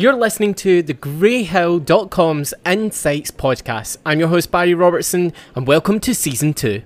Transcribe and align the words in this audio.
You're 0.00 0.16
listening 0.16 0.54
to 0.54 0.80
the 0.80 0.94
Greyhill.com's 0.94 2.54
Insights 2.64 3.30
podcast. 3.30 3.98
I'm 4.06 4.18
your 4.18 4.28
host, 4.28 4.50
Barry 4.50 4.72
Robertson, 4.72 5.30
and 5.54 5.66
welcome 5.66 6.00
to 6.00 6.14
season 6.14 6.54
two. 6.54 6.80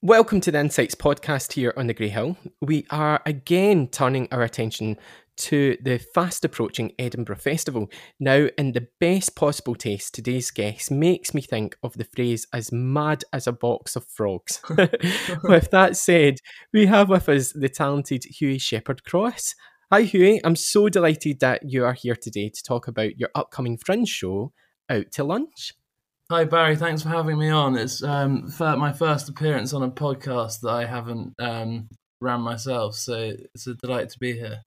Welcome 0.00 0.40
to 0.42 0.52
the 0.52 0.60
Insights 0.60 0.94
podcast 0.94 1.54
here 1.54 1.74
on 1.76 1.88
the 1.88 1.94
Grey 1.94 2.10
Hill. 2.10 2.36
We 2.60 2.86
are 2.90 3.22
again 3.26 3.88
turning 3.88 4.28
our 4.30 4.42
attention 4.42 4.98
to 5.36 5.76
the 5.82 5.98
fast 5.98 6.44
approaching 6.44 6.92
Edinburgh 6.98 7.36
Festival. 7.36 7.88
Now, 8.18 8.48
in 8.58 8.72
the 8.72 8.88
best 9.00 9.36
possible 9.36 9.74
taste, 9.74 10.14
today's 10.14 10.50
guest 10.50 10.90
makes 10.90 11.34
me 11.34 11.42
think 11.42 11.76
of 11.82 11.94
the 11.94 12.04
phrase 12.04 12.46
as 12.52 12.72
mad 12.72 13.24
as 13.32 13.46
a 13.46 13.52
box 13.52 13.96
of 13.96 14.06
frogs. 14.06 14.60
with 15.44 15.70
that 15.70 15.96
said, 15.96 16.38
we 16.72 16.86
have 16.86 17.08
with 17.08 17.28
us 17.28 17.52
the 17.52 17.68
talented 17.68 18.24
Hughie 18.24 18.58
Shepherd 18.58 19.04
Cross. 19.04 19.54
Hi, 19.92 20.02
Hughie. 20.02 20.40
I'm 20.44 20.56
so 20.56 20.88
delighted 20.88 21.40
that 21.40 21.62
you 21.70 21.84
are 21.84 21.92
here 21.92 22.16
today 22.16 22.48
to 22.48 22.62
talk 22.62 22.88
about 22.88 23.18
your 23.18 23.30
upcoming 23.34 23.78
Fringe 23.78 24.08
show, 24.08 24.52
Out 24.90 25.12
to 25.12 25.24
Lunch. 25.24 25.74
Hi 26.28 26.42
Barry, 26.42 26.74
thanks 26.74 27.04
for 27.04 27.08
having 27.08 27.38
me 27.38 27.50
on. 27.50 27.76
It's 27.76 28.02
um, 28.02 28.52
my 28.58 28.92
first 28.92 29.28
appearance 29.28 29.72
on 29.72 29.84
a 29.84 29.90
podcast 29.92 30.58
that 30.62 30.70
I 30.70 30.84
haven't 30.84 31.34
um, 31.38 31.88
ran 32.20 32.40
myself, 32.40 32.96
so 32.96 33.32
it's 33.54 33.68
a 33.68 33.74
delight 33.74 34.08
to 34.08 34.18
be 34.18 34.32
here. 34.32 34.62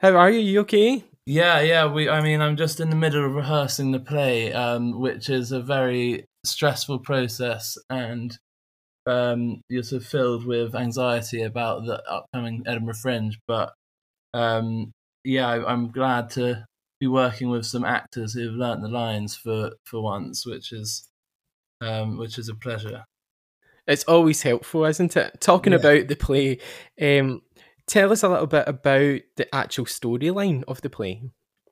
How 0.00 0.16
are 0.16 0.30
you? 0.30 0.40
You 0.40 0.60
okay? 0.60 1.04
Yeah, 1.26 1.60
yeah. 1.60 1.84
We, 1.84 2.08
I 2.08 2.22
mean, 2.22 2.40
I'm 2.40 2.56
just 2.56 2.80
in 2.80 2.88
the 2.88 2.96
middle 2.96 3.22
of 3.22 3.34
rehearsing 3.34 3.92
the 3.92 4.00
play, 4.00 4.50
um, 4.50 4.98
which 4.98 5.28
is 5.28 5.52
a 5.52 5.60
very 5.60 6.24
stressful 6.42 7.00
process, 7.00 7.76
and 7.90 8.34
um, 9.04 9.60
you're 9.68 9.82
sort 9.82 10.00
of 10.00 10.08
filled 10.08 10.46
with 10.46 10.74
anxiety 10.74 11.42
about 11.42 11.84
the 11.84 12.02
upcoming 12.10 12.62
Edinburgh 12.66 12.94
Fringe. 12.94 13.38
But 13.46 13.74
um, 14.32 14.90
yeah, 15.22 15.48
I, 15.48 15.70
I'm 15.70 15.90
glad 15.90 16.30
to 16.30 16.64
be 16.98 17.06
working 17.06 17.50
with 17.50 17.66
some 17.66 17.84
actors 17.84 18.32
who've 18.32 18.54
learnt 18.54 18.80
the 18.80 18.88
lines 18.88 19.36
for 19.36 19.72
for 19.84 20.00
once, 20.02 20.46
which 20.46 20.72
is 20.72 21.06
um, 21.82 22.16
which 22.16 22.38
is 22.38 22.48
a 22.48 22.54
pleasure. 22.54 23.04
It's 23.86 24.04
always 24.04 24.40
helpful, 24.40 24.84
isn't 24.84 25.16
it? 25.16 25.40
Talking 25.40 25.72
yeah. 25.72 25.80
about 25.80 26.08
the 26.08 26.14
play, 26.14 26.58
um, 27.02 27.42
tell 27.90 28.12
us 28.12 28.22
a 28.22 28.28
little 28.28 28.46
bit 28.46 28.66
about 28.68 29.20
the 29.36 29.52
actual 29.52 29.84
storyline 29.84 30.62
of 30.68 30.80
the 30.80 30.88
play. 30.88 31.22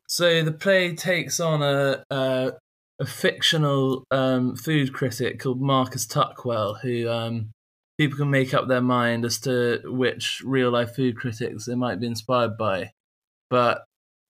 So 0.09 0.43
the 0.43 0.53
play 0.53 0.95
takes 0.95 1.39
on 1.39 1.63
a 1.63 2.05
a, 2.11 2.53
a 2.99 3.07
fictional 3.07 4.05
um, 4.11 4.57
food 4.57 4.93
critic 4.93 5.39
called 5.41 5.61
Marcus 5.61 6.07
Tuckwell, 6.07 6.81
who 6.81 7.09
um, 7.09 7.51
people 7.99 8.19
can 8.19 8.31
make 8.31 8.53
up 8.53 8.67
their 8.67 8.81
mind 8.81 9.25
as 9.25 9.39
to 9.41 9.81
which 9.85 10.43
real 10.45 10.71
life 10.71 10.95
food 10.95 11.17
critics 11.17 11.67
they 11.67 11.77
might 11.77 12.01
be 12.01 12.07
inspired 12.07 12.57
by. 12.59 12.91
But 13.51 13.85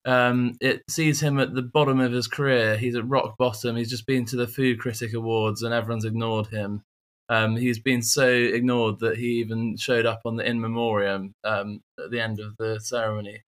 um, 0.05 0.57
it 0.61 0.83
sees 0.89 1.21
him 1.21 1.39
at 1.39 1.53
the 1.53 1.61
bottom 1.61 1.99
of 1.99 2.11
his 2.11 2.27
career. 2.27 2.77
He's 2.77 2.95
at 2.95 3.07
rock 3.07 3.35
bottom. 3.37 3.75
He's 3.75 3.89
just 3.89 4.05
been 4.05 4.25
to 4.25 4.35
the 4.37 4.47
Food 4.47 4.79
Critic 4.79 5.13
Awards 5.13 5.61
and 5.61 5.73
everyone's 5.73 6.05
ignored 6.05 6.47
him. 6.47 6.83
Um, 7.29 7.55
he's 7.55 7.79
been 7.79 8.01
so 8.01 8.27
ignored 8.27 8.99
that 8.99 9.17
he 9.17 9.39
even 9.39 9.77
showed 9.77 10.05
up 10.05 10.21
on 10.25 10.35
the 10.35 10.47
in 10.47 10.59
memoriam 10.59 11.35
um, 11.43 11.81
at 12.03 12.09
the 12.09 12.19
end 12.19 12.39
of 12.39 12.57
the 12.57 12.79
ceremony. 12.79 13.43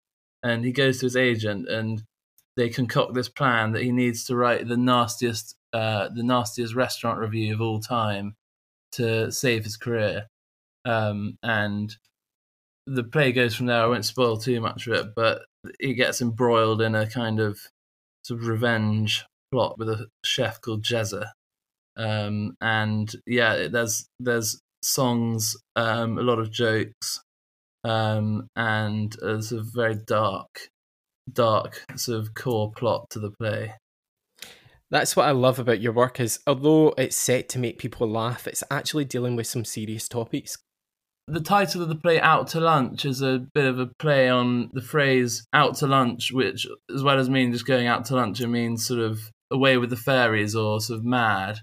And 0.42 0.64
he 0.64 0.72
goes 0.72 0.98
to 0.98 1.06
his 1.06 1.16
agent, 1.16 1.68
and 1.68 2.02
they 2.56 2.70
concoct 2.70 3.14
this 3.14 3.28
plan 3.28 3.72
that 3.72 3.83
he 3.83 3.92
needs 3.92 4.24
to 4.24 4.36
write 4.36 4.66
the 4.66 4.77
nastiest, 4.77 5.56
uh, 5.72 6.08
the 6.08 6.22
nastiest 6.22 6.74
restaurant 6.74 7.18
review 7.18 7.52
of 7.55 7.60
all 7.60 7.80
time 7.80 8.36
to 8.92 9.30
save 9.30 9.64
his 9.64 9.77
career. 9.77 10.27
Um, 10.84 11.36
and 11.42 11.94
the 12.86 13.05
play 13.05 13.33
goes 13.33 13.55
from 13.55 13.66
there. 13.66 13.83
I 13.83 13.86
won't 13.86 14.05
spoil 14.05 14.36
too 14.38 14.61
much 14.61 14.86
of 14.86 14.94
it, 14.94 15.06
but 15.14 15.42
he 15.80 15.94
gets 15.94 16.22
embroiled 16.22 16.80
in 16.80 16.95
a 16.95 17.08
kind 17.08 17.40
of 17.40 17.58
sort 18.22 18.40
of 18.40 18.46
revenge 18.46 19.24
plot 19.51 19.78
with 19.78 19.89
a 19.89 20.06
chef 20.24 20.61
called 20.61 20.83
Jezza. 20.83 21.30
Um, 21.96 22.57
and 22.61 23.11
yeah, 23.27 23.68
there's 23.68 24.07
there's 24.20 24.61
songs, 24.83 25.57
um, 25.77 26.18
a 26.18 26.23
lot 26.23 26.39
of 26.39 26.51
jokes, 26.51 27.20
um, 27.84 28.48
and 28.57 29.14
a 29.23 29.42
sort 29.42 29.61
of 29.62 29.68
very 29.74 29.96
dark, 30.07 30.68
dark 31.33 31.84
sort 31.96 32.20
of 32.20 32.34
core 32.34 32.70
plot 32.73 33.11
to 33.11 33.18
the 33.18 33.30
play. 33.30 33.74
That's 34.90 35.17
what 35.17 35.27
I 35.27 35.33
love 35.33 35.58
about 35.58 35.80
your 35.80 35.92
work 35.92 36.20
is 36.20 36.39
although 36.46 36.95
it's 36.96 37.17
set 37.17 37.48
to 37.51 37.58
make 37.58 37.79
people 37.79 38.08
laugh, 38.08 38.46
it's 38.46 38.63
actually 38.70 39.05
dealing 39.05 39.34
with 39.34 39.48
some 39.48 39.64
serious 39.64 40.08
topics 40.08 40.58
the 41.28 41.40
title 41.40 41.83
of 41.83 41.89
the 41.89 41.96
play 41.96 42.20
out 42.20 42.46
to 42.48 42.61
lunch 42.61 43.05
is 43.05 43.20
a 43.20 43.40
bit 43.52 43.64
of 43.64 43.80
a 43.80 43.90
play 43.98 44.28
on 44.28 44.70
the 44.73 44.80
phrase 44.80 45.45
out 45.52 45.74
to 45.77 45.86
lunch 45.86 46.30
which 46.33 46.67
as 46.95 47.02
well 47.02 47.18
as 47.18 47.28
meaning 47.28 47.52
just 47.52 47.67
going 47.67 47.86
out 47.86 48.05
to 48.05 48.14
lunch 48.14 48.40
it 48.40 48.46
means 48.46 48.86
sort 48.86 49.01
of 49.01 49.18
away 49.51 49.77
with 49.77 49.90
the 49.90 49.96
fairies 49.96 50.55
or 50.55 50.80
sort 50.80 50.98
of 51.01 51.05
mad 51.05 51.58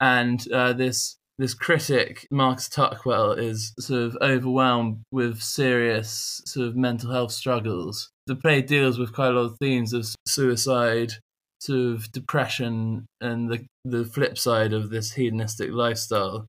and 0.00 0.50
uh, 0.52 0.72
this 0.72 1.16
this 1.38 1.54
critic 1.54 2.26
marcus 2.30 2.68
tuckwell 2.68 3.32
is 3.32 3.72
sort 3.78 4.02
of 4.02 4.18
overwhelmed 4.20 5.02
with 5.12 5.40
serious 5.40 6.42
sort 6.46 6.66
of 6.66 6.76
mental 6.76 7.12
health 7.12 7.32
struggles 7.32 8.10
the 8.26 8.34
play 8.34 8.60
deals 8.60 8.98
with 8.98 9.14
quite 9.14 9.28
a 9.28 9.32
lot 9.32 9.52
of 9.52 9.56
themes 9.60 9.92
of 9.92 10.06
suicide 10.26 11.12
sort 11.60 11.78
of 11.78 12.10
depression 12.12 13.06
and 13.20 13.50
the 13.50 13.64
the 13.84 14.04
flip 14.04 14.36
side 14.36 14.72
of 14.72 14.90
this 14.90 15.12
hedonistic 15.12 15.70
lifestyle 15.72 16.46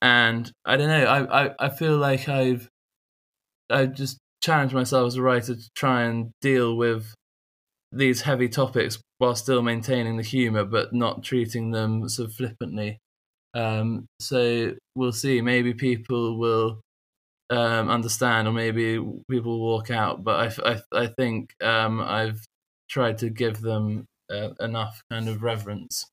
and 0.00 0.50
I 0.64 0.76
don't 0.76 0.88
know. 0.88 1.04
I, 1.04 1.46
I, 1.46 1.50
I 1.58 1.68
feel 1.70 1.96
like 1.96 2.28
I've 2.28 2.68
I 3.70 3.86
just 3.86 4.18
challenged 4.42 4.74
myself 4.74 5.08
as 5.08 5.16
a 5.16 5.22
writer 5.22 5.54
to 5.54 5.70
try 5.74 6.02
and 6.02 6.30
deal 6.40 6.76
with 6.76 7.14
these 7.92 8.22
heavy 8.22 8.48
topics 8.48 8.98
while 9.18 9.34
still 9.34 9.62
maintaining 9.62 10.16
the 10.16 10.22
humor, 10.22 10.64
but 10.64 10.92
not 10.92 11.22
treating 11.22 11.70
them 11.70 12.08
so 12.08 12.28
flippantly. 12.28 12.98
Um, 13.54 14.06
so 14.20 14.74
we'll 14.94 15.12
see. 15.12 15.40
Maybe 15.40 15.74
people 15.74 16.38
will 16.38 16.80
um, 17.50 17.88
understand, 17.88 18.46
or 18.46 18.52
maybe 18.52 18.98
people 19.30 19.58
will 19.58 19.66
walk 19.66 19.90
out. 19.90 20.22
But 20.22 20.60
I, 20.60 20.72
I, 20.72 21.02
I 21.04 21.06
think 21.06 21.50
um, 21.62 22.00
I've 22.00 22.44
tried 22.88 23.18
to 23.18 23.30
give 23.30 23.60
them 23.60 24.06
uh, 24.30 24.50
enough 24.60 25.00
kind 25.10 25.28
of 25.28 25.42
reverence. 25.42 26.04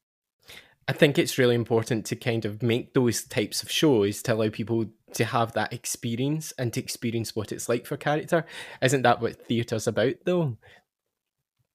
I 0.87 0.93
think 0.93 1.17
it's 1.17 1.39
really 1.39 1.55
important 1.55 2.05
to 2.05 2.15
kind 2.15 2.45
of 2.45 2.61
make 2.61 2.93
those 2.93 3.23
types 3.23 3.63
of 3.63 3.71
shows 3.71 4.21
to 4.23 4.33
allow 4.33 4.49
people 4.49 4.85
to 5.15 5.25
have 5.25 5.53
that 5.53 5.73
experience 5.73 6.53
and 6.59 6.71
to 6.73 6.79
experience 6.79 7.35
what 7.35 7.51
it's 7.51 7.67
like 7.67 7.87
for 7.87 7.97
character. 7.97 8.45
Isn't 8.81 9.01
that 9.01 9.19
what 9.19 9.47
theatre's 9.47 9.87
about, 9.87 10.13
though? 10.25 10.57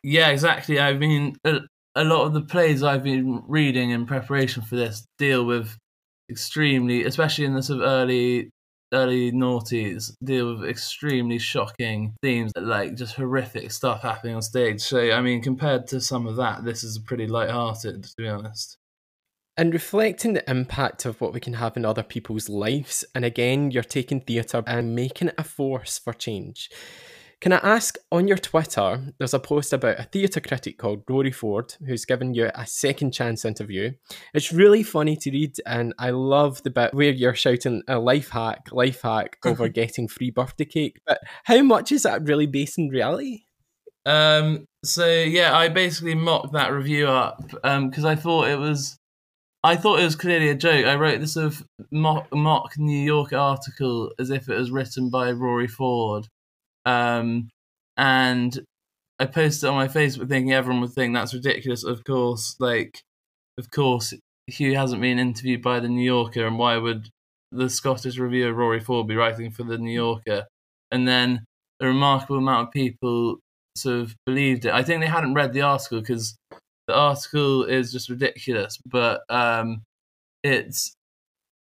Yeah, 0.02 0.28
exactly. 0.28 0.80
I 0.80 0.94
mean, 0.94 1.36
a, 1.44 1.60
a 1.94 2.04
lot 2.04 2.24
of 2.24 2.32
the 2.32 2.42
plays 2.42 2.82
I've 2.82 3.02
been 3.02 3.42
reading 3.46 3.90
in 3.90 4.06
preparation 4.06 4.62
for 4.62 4.76
this 4.76 5.04
deal 5.18 5.44
with 5.44 5.76
extremely, 6.30 7.04
especially 7.04 7.44
in 7.44 7.54
the 7.54 7.62
sort 7.62 7.80
of 7.80 7.86
early 7.86 8.50
early 8.92 9.30
noughties, 9.30 10.12
deal 10.24 10.56
with 10.56 10.68
extremely 10.68 11.38
shocking 11.38 12.12
themes, 12.22 12.50
like 12.56 12.96
just 12.96 13.14
horrific 13.14 13.70
stuff 13.70 14.02
happening 14.02 14.34
on 14.34 14.42
stage. 14.42 14.80
So, 14.80 15.12
I 15.12 15.20
mean, 15.20 15.42
compared 15.42 15.86
to 15.88 16.00
some 16.00 16.26
of 16.26 16.36
that, 16.36 16.64
this 16.64 16.82
is 16.82 16.98
pretty 16.98 17.28
light-hearted, 17.28 18.02
to 18.02 18.14
be 18.16 18.26
honest 18.26 18.78
and 19.60 19.74
reflecting 19.74 20.32
the 20.32 20.50
impact 20.50 21.04
of 21.04 21.20
what 21.20 21.34
we 21.34 21.40
can 21.40 21.52
have 21.52 21.76
in 21.76 21.84
other 21.84 22.02
people's 22.02 22.48
lives. 22.48 23.04
And 23.14 23.26
again, 23.26 23.70
you're 23.70 23.82
taking 23.82 24.22
theatre 24.22 24.62
and 24.66 24.94
making 24.94 25.28
it 25.28 25.34
a 25.36 25.44
force 25.44 25.98
for 25.98 26.14
change. 26.14 26.70
Can 27.40 27.54
I 27.54 27.60
ask 27.62 27.96
on 28.12 28.28
your 28.28 28.36
Twitter, 28.36 29.14
there's 29.16 29.32
a 29.32 29.38
post 29.38 29.72
about 29.72 29.98
a 29.98 30.02
theatre 30.02 30.40
critic 30.40 30.76
called 30.76 31.04
Rory 31.08 31.32
Ford 31.32 31.74
who's 31.86 32.04
given 32.04 32.34
you 32.34 32.50
a 32.54 32.66
second 32.66 33.12
chance 33.12 33.46
interview. 33.46 33.92
It's 34.34 34.52
really 34.52 34.82
funny 34.82 35.16
to 35.16 35.30
read, 35.30 35.56
and 35.64 35.94
I 35.98 36.10
love 36.10 36.62
the 36.62 36.70
bit 36.70 36.92
where 36.92 37.10
you're 37.10 37.34
shouting 37.34 37.82
a 37.88 37.98
life 37.98 38.28
hack, 38.28 38.68
life 38.72 39.00
hack 39.00 39.38
over 39.46 39.68
getting 39.68 40.06
free 40.06 40.30
birthday 40.30 40.66
cake. 40.66 41.00
But 41.06 41.22
how 41.44 41.62
much 41.62 41.92
is 41.92 42.02
that 42.02 42.24
really 42.24 42.46
based 42.46 42.76
in 42.76 42.88
reality? 42.90 43.44
Um, 44.04 44.66
so 44.84 45.06
yeah, 45.10 45.56
I 45.56 45.70
basically 45.70 46.16
mocked 46.16 46.52
that 46.52 46.72
review 46.72 47.06
up 47.06 47.42
because 47.48 48.04
um, 48.04 48.06
I 48.06 48.16
thought 48.16 48.48
it 48.48 48.58
was 48.58 48.98
I 49.64 49.76
thought 49.76 50.00
it 50.00 50.04
was 50.04 50.16
clearly 50.16 50.50
a 50.50 50.54
joke. 50.54 50.84
I 50.84 50.94
wrote 50.96 51.20
this 51.20 51.34
sort 51.34 51.46
of 51.46 51.66
mock, 51.90 52.28
mock 52.34 52.72
New 52.76 53.00
York 53.00 53.32
article 53.32 54.12
as 54.18 54.28
if 54.28 54.48
it 54.50 54.58
was 54.58 54.70
written 54.70 55.08
by 55.08 55.32
Rory 55.32 55.68
Ford, 55.68 56.28
um, 56.84 57.48
and 57.96 58.58
I 59.18 59.26
posted 59.26 59.68
on 59.68 59.76
my 59.76 59.88
Facebook 59.88 60.28
thinking 60.28 60.52
everyone 60.52 60.80
would 60.80 60.92
think 60.92 61.14
that's 61.14 61.34
ridiculous. 61.34 61.84
Of 61.84 62.04
course, 62.04 62.56
like, 62.58 63.02
of 63.58 63.70
course, 63.70 64.14
Hugh 64.46 64.74
hasn't 64.74 65.02
been 65.02 65.18
interviewed 65.18 65.62
by 65.62 65.80
the 65.80 65.88
New 65.88 66.04
Yorker, 66.04 66.46
and 66.46 66.58
why 66.58 66.76
would 66.76 67.08
the 67.52 67.68
Scottish 67.68 68.18
reviewer 68.18 68.54
Rory 68.54 68.80
Ford 68.80 69.06
be 69.06 69.16
writing 69.16 69.50
for 69.50 69.64
the 69.64 69.78
New 69.78 69.92
Yorker? 69.92 70.46
And 70.90 71.06
then 71.06 71.44
a 71.80 71.86
remarkable 71.86 72.38
amount 72.38 72.68
of 72.68 72.72
people 72.72 73.38
sort 73.76 74.00
of 74.00 74.16
believed 74.26 74.64
it. 74.64 74.72
I 74.72 74.82
think 74.82 75.00
they 75.00 75.06
hadn't 75.06 75.34
read 75.34 75.52
the 75.52 75.62
article 75.62 76.00
because 76.00 76.36
the 76.86 76.94
article 76.94 77.64
is 77.64 77.92
just 77.92 78.08
ridiculous, 78.08 78.78
but 78.86 79.22
um, 79.28 79.82
it's 80.42 80.94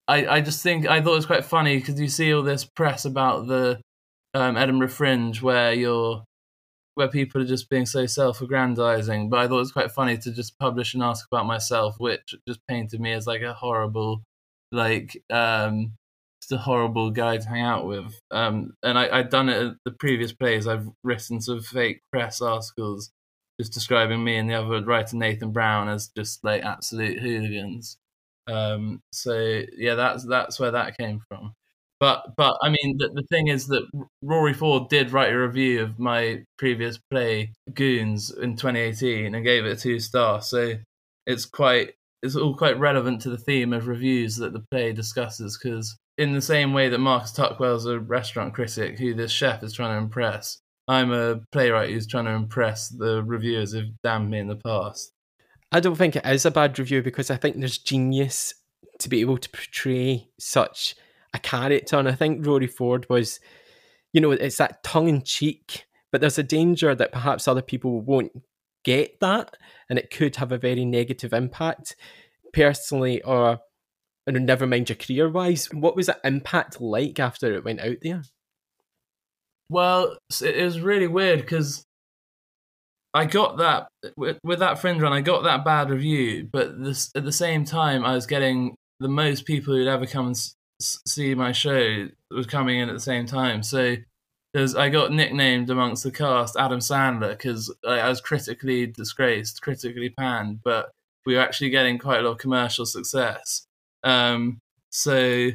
I, 0.07 0.27
I 0.27 0.41
just 0.41 0.63
think 0.63 0.87
I 0.87 1.01
thought 1.01 1.13
it 1.13 1.15
was 1.15 1.25
quite 1.25 1.45
funny 1.45 1.77
because 1.77 1.99
you 1.99 2.07
see 2.07 2.33
all 2.33 2.43
this 2.43 2.65
press 2.65 3.05
about 3.05 3.47
the 3.47 3.81
um, 4.37 4.57
Edinburgh 4.57 4.89
Fringe 4.89 5.41
where 5.41 5.73
you're 5.73 6.23
where 6.95 7.07
people 7.07 7.41
are 7.41 7.45
just 7.45 7.69
being 7.69 7.85
so 7.85 8.05
self-aggrandizing. 8.05 9.29
But 9.29 9.39
I 9.39 9.47
thought 9.47 9.57
it 9.57 9.59
was 9.59 9.71
quite 9.71 9.91
funny 9.91 10.17
to 10.17 10.31
just 10.31 10.57
publish 10.57 10.95
an 10.95 11.03
article 11.03 11.37
about 11.37 11.45
myself, 11.45 11.95
which 11.99 12.35
just 12.47 12.59
painted 12.67 12.99
me 12.99 13.13
as 13.13 13.27
like 13.27 13.41
a 13.41 13.53
horrible, 13.53 14.23
like 14.71 15.21
um, 15.29 15.93
just 16.41 16.51
a 16.51 16.57
horrible 16.57 17.11
guy 17.11 17.37
to 17.37 17.47
hang 17.47 17.61
out 17.61 17.85
with. 17.85 18.19
Um, 18.31 18.73
and 18.81 18.97
I, 18.97 19.19
I'd 19.19 19.29
done 19.29 19.49
it 19.49 19.61
at 19.61 19.73
the 19.85 19.91
previous 19.91 20.33
plays. 20.33 20.67
I've 20.67 20.89
written 21.03 21.39
some 21.39 21.61
fake 21.61 22.01
press 22.11 22.41
articles 22.41 23.11
just 23.59 23.73
describing 23.73 24.23
me 24.23 24.37
and 24.37 24.49
the 24.49 24.55
other 24.55 24.83
writer 24.83 25.17
Nathan 25.17 25.51
Brown 25.51 25.89
as 25.89 26.09
just 26.15 26.43
like 26.43 26.63
absolute 26.63 27.19
hooligans. 27.19 27.97
Um, 28.47 29.01
so 29.11 29.61
yeah, 29.75 29.95
that's 29.95 30.25
that's 30.25 30.59
where 30.59 30.71
that 30.71 30.97
came 30.97 31.21
from. 31.27 31.53
But 31.99 32.35
but 32.35 32.57
I 32.61 32.69
mean, 32.69 32.97
the, 32.97 33.09
the 33.13 33.23
thing 33.23 33.47
is 33.47 33.67
that 33.67 33.83
Rory 34.21 34.53
Ford 34.53 34.89
did 34.89 35.11
write 35.11 35.33
a 35.33 35.39
review 35.39 35.81
of 35.81 35.97
my 35.97 36.43
previous 36.57 36.99
play 37.09 37.53
Goons 37.73 38.31
in 38.31 38.55
2018 38.55 39.33
and 39.33 39.45
gave 39.45 39.65
it 39.65 39.77
a 39.77 39.81
two 39.81 39.99
star. 39.99 40.41
So 40.41 40.75
it's 41.25 41.45
quite 41.45 41.93
it's 42.21 42.35
all 42.35 42.55
quite 42.55 42.79
relevant 42.79 43.21
to 43.21 43.29
the 43.29 43.37
theme 43.37 43.73
of 43.73 43.87
reviews 43.87 44.35
that 44.37 44.53
the 44.53 44.63
play 44.71 44.93
discusses. 44.93 45.57
Because 45.57 45.97
in 46.17 46.33
the 46.33 46.41
same 46.41 46.73
way 46.73 46.89
that 46.89 46.99
Marcus 46.99 47.31
Tuckwell's 47.31 47.85
a 47.85 47.99
restaurant 47.99 48.53
critic 48.53 48.99
who 48.99 49.13
this 49.13 49.31
chef 49.31 49.63
is 49.63 49.73
trying 49.73 49.95
to 49.95 50.03
impress, 50.03 50.59
I'm 50.87 51.11
a 51.11 51.41
playwright 51.51 51.89
who's 51.89 52.07
trying 52.07 52.25
to 52.25 52.31
impress 52.31 52.89
the 52.89 53.23
reviewers 53.23 53.73
who've 53.73 53.91
damned 54.03 54.29
me 54.29 54.39
in 54.39 54.47
the 54.47 54.55
past. 54.55 55.11
I 55.71 55.79
don't 55.79 55.95
think 55.95 56.15
it 56.15 56.25
is 56.25 56.45
a 56.45 56.51
bad 56.51 56.79
review 56.79 57.01
because 57.01 57.29
I 57.29 57.35
think 57.35 57.57
there's 57.57 57.77
genius 57.77 58.53
to 58.99 59.09
be 59.09 59.21
able 59.21 59.37
to 59.37 59.49
portray 59.49 60.29
such 60.39 60.95
a 61.37 61.39
character. 61.39 61.97
And 61.97 62.07
I 62.07 62.13
think 62.13 62.45
Rory 62.45 62.67
Ford 62.67 63.05
was, 63.09 63.39
you 64.13 64.21
know, 64.21 64.31
it's 64.31 64.57
that 64.57 64.83
tongue 64.83 65.07
in 65.07 65.23
cheek, 65.23 65.85
but 66.11 66.21
there's 66.21 66.37
a 66.37 66.43
danger 66.43 66.93
that 66.93 67.11
perhaps 67.11 67.47
other 67.47 67.61
people 67.61 68.01
won't 68.01 68.31
get 68.83 69.19
that 69.19 69.57
and 69.89 69.99
it 69.99 70.11
could 70.11 70.37
have 70.37 70.51
a 70.51 70.57
very 70.57 70.85
negative 70.85 71.33
impact 71.33 71.95
personally 72.53 73.21
or 73.23 73.59
and 74.25 74.45
never 74.45 74.67
mind 74.67 74.89
your 74.89 74.97
career 74.97 75.29
wise. 75.29 75.67
What 75.71 75.95
was 75.95 76.07
that 76.07 76.19
impact 76.23 76.81
like 76.81 77.19
after 77.19 77.53
it 77.53 77.63
went 77.63 77.79
out 77.79 77.97
there? 78.01 78.23
Well, 79.69 80.17
it 80.41 80.63
was 80.63 80.81
really 80.81 81.07
weird 81.07 81.41
because 81.41 81.85
I 83.13 83.25
got 83.25 83.57
that 83.57 83.87
with, 84.17 84.37
with, 84.43 84.59
that 84.59 84.79
fringe 84.79 85.01
run. 85.01 85.13
I 85.13 85.21
got 85.21 85.43
that 85.43 85.63
bad 85.63 85.89
review, 85.89 86.47
but 86.51 86.81
this 86.81 87.09
at 87.15 87.23
the 87.23 87.31
same 87.31 87.63
time, 87.63 88.05
I 88.05 88.13
was 88.15 88.25
getting 88.25 88.75
the 88.99 89.07
most 89.07 89.45
people 89.45 89.73
who'd 89.73 89.87
ever 89.87 90.05
come 90.05 90.27
and 90.27 90.37
see 90.79 91.33
my 91.35 91.51
show 91.51 92.07
was 92.31 92.45
coming 92.45 92.79
in 92.79 92.89
at 92.89 92.93
the 92.93 92.99
same 92.99 93.25
time. 93.25 93.63
So 93.63 93.95
there's 94.53 94.75
I 94.75 94.89
got 94.89 95.11
nicknamed 95.11 95.69
amongst 95.69 96.03
the 96.03 96.11
cast 96.11 96.57
Adam 96.57 96.79
Sandler 96.79 97.31
because 97.31 97.73
I 97.87 98.07
was 98.09 98.21
critically 98.21 98.87
disgraced, 98.87 99.61
critically 99.61 100.09
panned, 100.09 100.61
but 100.63 100.91
we 101.25 101.35
were 101.35 101.41
actually 101.41 101.69
getting 101.69 101.97
quite 101.97 102.19
a 102.19 102.23
lot 102.23 102.31
of 102.31 102.37
commercial 102.37 102.85
success. 102.85 103.65
Um, 104.03 104.59
so 104.89 105.49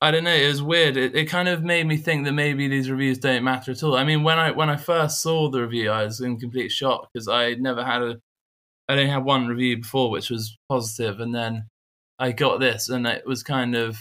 I 0.00 0.10
don't 0.10 0.24
know. 0.24 0.34
It 0.34 0.48
was 0.48 0.62
weird. 0.62 0.96
It, 0.96 1.14
it 1.14 1.26
kind 1.26 1.48
of 1.48 1.62
made 1.62 1.86
me 1.86 1.96
think 1.96 2.24
that 2.24 2.32
maybe 2.32 2.68
these 2.68 2.90
reviews 2.90 3.18
don't 3.18 3.44
matter 3.44 3.72
at 3.72 3.82
all. 3.82 3.96
I 3.96 4.04
mean, 4.04 4.22
when 4.22 4.38
I 4.38 4.50
when 4.50 4.70
I 4.70 4.76
first 4.76 5.22
saw 5.22 5.50
the 5.50 5.62
review, 5.62 5.90
I 5.90 6.04
was 6.04 6.20
in 6.20 6.38
complete 6.38 6.70
shock 6.72 7.08
because 7.12 7.28
I 7.28 7.54
never 7.54 7.84
had 7.84 8.02
a, 8.02 8.20
I 8.88 8.92
only 8.94 9.06
had 9.06 9.24
one 9.24 9.46
review 9.46 9.78
before, 9.78 10.10
which 10.10 10.30
was 10.30 10.56
positive, 10.68 11.20
and 11.20 11.34
then 11.34 11.68
I 12.18 12.32
got 12.32 12.60
this, 12.60 12.88
and 12.88 13.06
it 13.06 13.26
was 13.26 13.42
kind 13.42 13.74
of 13.74 13.98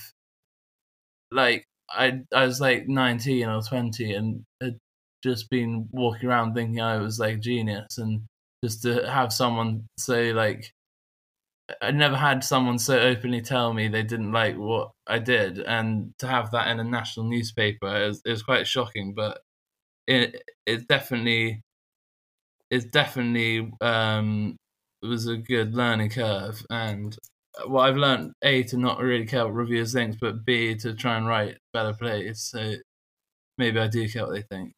like 1.31 1.65
I 1.89 2.21
I 2.33 2.45
was 2.45 2.61
like 2.61 2.87
19 2.87 3.47
or 3.47 3.61
20 3.61 4.13
and 4.13 4.43
had 4.61 4.77
just 5.23 5.49
been 5.49 5.87
walking 5.91 6.29
around 6.29 6.53
thinking 6.55 6.81
I 6.81 6.97
was 6.97 7.19
like 7.19 7.35
a 7.37 7.39
genius 7.39 7.97
and 7.97 8.23
just 8.63 8.83
to 8.83 9.09
have 9.09 9.33
someone 9.33 9.87
say 9.97 10.33
like 10.33 10.71
I 11.81 11.91
never 11.91 12.17
had 12.17 12.43
someone 12.43 12.79
so 12.79 12.99
openly 12.99 13.41
tell 13.41 13.73
me 13.73 13.87
they 13.87 14.03
didn't 14.03 14.31
like 14.31 14.55
what 14.57 14.91
I 15.07 15.19
did 15.19 15.59
and 15.59 16.13
to 16.19 16.27
have 16.27 16.51
that 16.51 16.67
in 16.67 16.79
a 16.79 16.83
national 16.83 17.27
newspaper 17.27 17.87
it 17.95 18.17
it 18.25 18.31
was 18.31 18.43
quite 18.43 18.67
shocking 18.67 19.13
but 19.13 19.41
it 20.07 20.43
it 20.67 20.87
definitely 20.87 21.61
it 22.69 22.91
definitely 22.91 23.71
um 23.81 24.55
was 25.01 25.27
a 25.27 25.37
good 25.37 25.73
learning 25.73 26.09
curve 26.09 26.63
and 26.69 27.17
well, 27.67 27.83
I've 27.83 27.97
learned 27.97 28.33
a 28.41 28.63
to 28.63 28.77
not 28.77 28.99
really 28.99 29.25
care 29.25 29.45
what 29.45 29.53
reviewers 29.53 29.93
think, 29.93 30.19
but 30.19 30.45
b 30.45 30.75
to 30.75 30.93
try 30.93 31.17
and 31.17 31.27
write 31.27 31.57
better 31.73 31.93
plays. 31.93 32.41
So 32.41 32.75
maybe 33.57 33.79
I 33.79 33.87
do 33.87 34.07
care 34.07 34.25
what 34.25 34.33
they 34.33 34.41
think. 34.41 34.73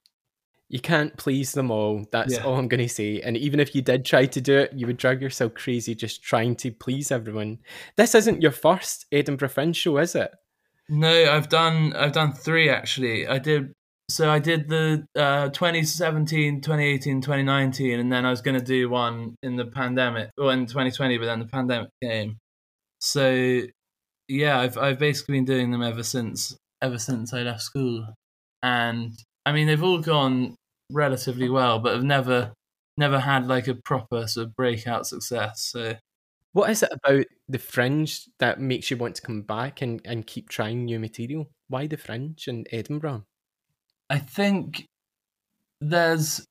You 0.70 0.80
can't 0.80 1.16
please 1.18 1.52
them 1.52 1.70
all. 1.70 2.06
That's 2.12 2.34
yeah. 2.34 2.44
all 2.44 2.56
I'm 2.56 2.68
going 2.68 2.82
to 2.82 2.90
say. 2.90 3.22
And 3.22 3.38
even 3.38 3.60
if 3.60 3.76
you 3.76 3.84
did 3.84 4.06
try 4.06 4.26
to 4.26 4.42
do 4.42 4.58
it, 4.58 4.74
you 4.74 4.88
would 4.88 4.98
drag 4.98 5.22
yourself 5.22 5.54
crazy 5.54 5.94
just 5.94 6.24
trying 6.24 6.56
to 6.58 6.72
please 6.72 7.12
everyone. 7.12 7.60
This 7.96 8.16
isn't 8.16 8.42
your 8.42 8.52
first 8.52 9.06
Edinburgh 9.12 9.50
Fringe 9.50 9.76
show, 9.76 9.98
is 9.98 10.16
it? 10.16 10.32
No, 10.90 11.32
I've 11.32 11.50
done 11.50 11.94
I've 11.96 12.12
done 12.12 12.34
three 12.34 12.70
actually. 12.70 13.28
I 13.28 13.38
did 13.40 13.74
so 14.10 14.30
I 14.30 14.40
did 14.40 14.68
the 14.68 15.08
uh, 15.16 15.50
2017, 15.50 16.62
2018, 16.62 17.22
2019, 17.22 18.00
and 18.00 18.12
then 18.12 18.26
I 18.26 18.30
was 18.30 18.42
going 18.42 18.60
to 18.60 18.66
do 18.66 18.90
one 18.90 19.36
in 19.42 19.56
the 19.56 19.66
pandemic, 19.66 20.30
or 20.38 20.52
in 20.52 20.66
2020, 20.66 21.18
but 21.18 21.26
then 21.26 21.40
the 21.40 21.46
pandemic 21.46 21.90
came. 22.02 22.38
So 23.04 23.64
yeah, 24.30 24.60
I've 24.60 24.78
I've 24.78 25.00
basically 25.00 25.36
been 25.36 25.46
doing 25.46 25.72
them 25.72 25.84
ever 25.84 26.04
since 26.04 26.56
ever 26.82 26.98
since 26.98 27.34
I 27.34 27.44
left 27.44 27.62
school, 27.62 28.08
and 28.64 29.14
I 29.46 29.52
mean 29.54 29.68
they've 29.68 29.84
all 29.84 30.00
gone 30.00 30.56
relatively 30.92 31.50
well, 31.50 31.80
but 31.80 31.96
I've 31.96 32.04
never 32.04 32.54
never 32.98 33.20
had 33.20 33.48
like 33.48 33.68
a 33.68 33.76
proper 33.76 34.28
sort 34.28 34.48
of 34.48 34.56
breakout 34.56 35.06
success. 35.08 35.62
So 35.72 35.96
what 36.54 36.70
is 36.70 36.84
it 36.84 36.92
about 36.94 37.26
the 37.50 37.60
fringe 37.60 38.30
that 38.40 38.62
makes 38.62 38.92
you 38.92 38.98
want 38.98 39.16
to 39.16 39.22
come 39.22 39.42
back 39.44 39.82
and, 39.82 40.02
and 40.06 40.28
keep 40.28 40.50
trying 40.50 40.86
new 40.86 41.00
material? 41.00 41.52
Why 41.68 41.88
the 41.88 41.98
fringe 41.98 42.48
in 42.48 42.66
Edinburgh? 42.72 43.26
I 44.10 44.20
think 44.20 44.86
there's 45.82 46.46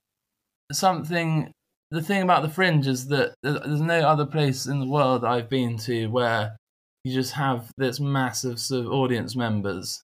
something 0.73 1.53
the 1.93 2.03
thing 2.03 2.23
about 2.23 2.43
the 2.43 2.49
Fringe 2.49 2.87
is 2.87 3.07
that 3.09 3.35
there's 3.43 3.81
no 3.83 4.01
other 4.01 4.25
place 4.25 4.67
in 4.67 4.81
the 4.81 4.87
world 4.87 5.25
I've 5.25 5.51
been 5.51 5.77
to 5.81 6.07
where 6.07 6.57
you 7.05 7.13
just 7.13 7.35
have 7.35 7.71
this 7.77 8.01
massive 8.01 8.59
sort 8.59 8.87
of 8.87 8.93
audience 8.93 9.37
members 9.37 10.03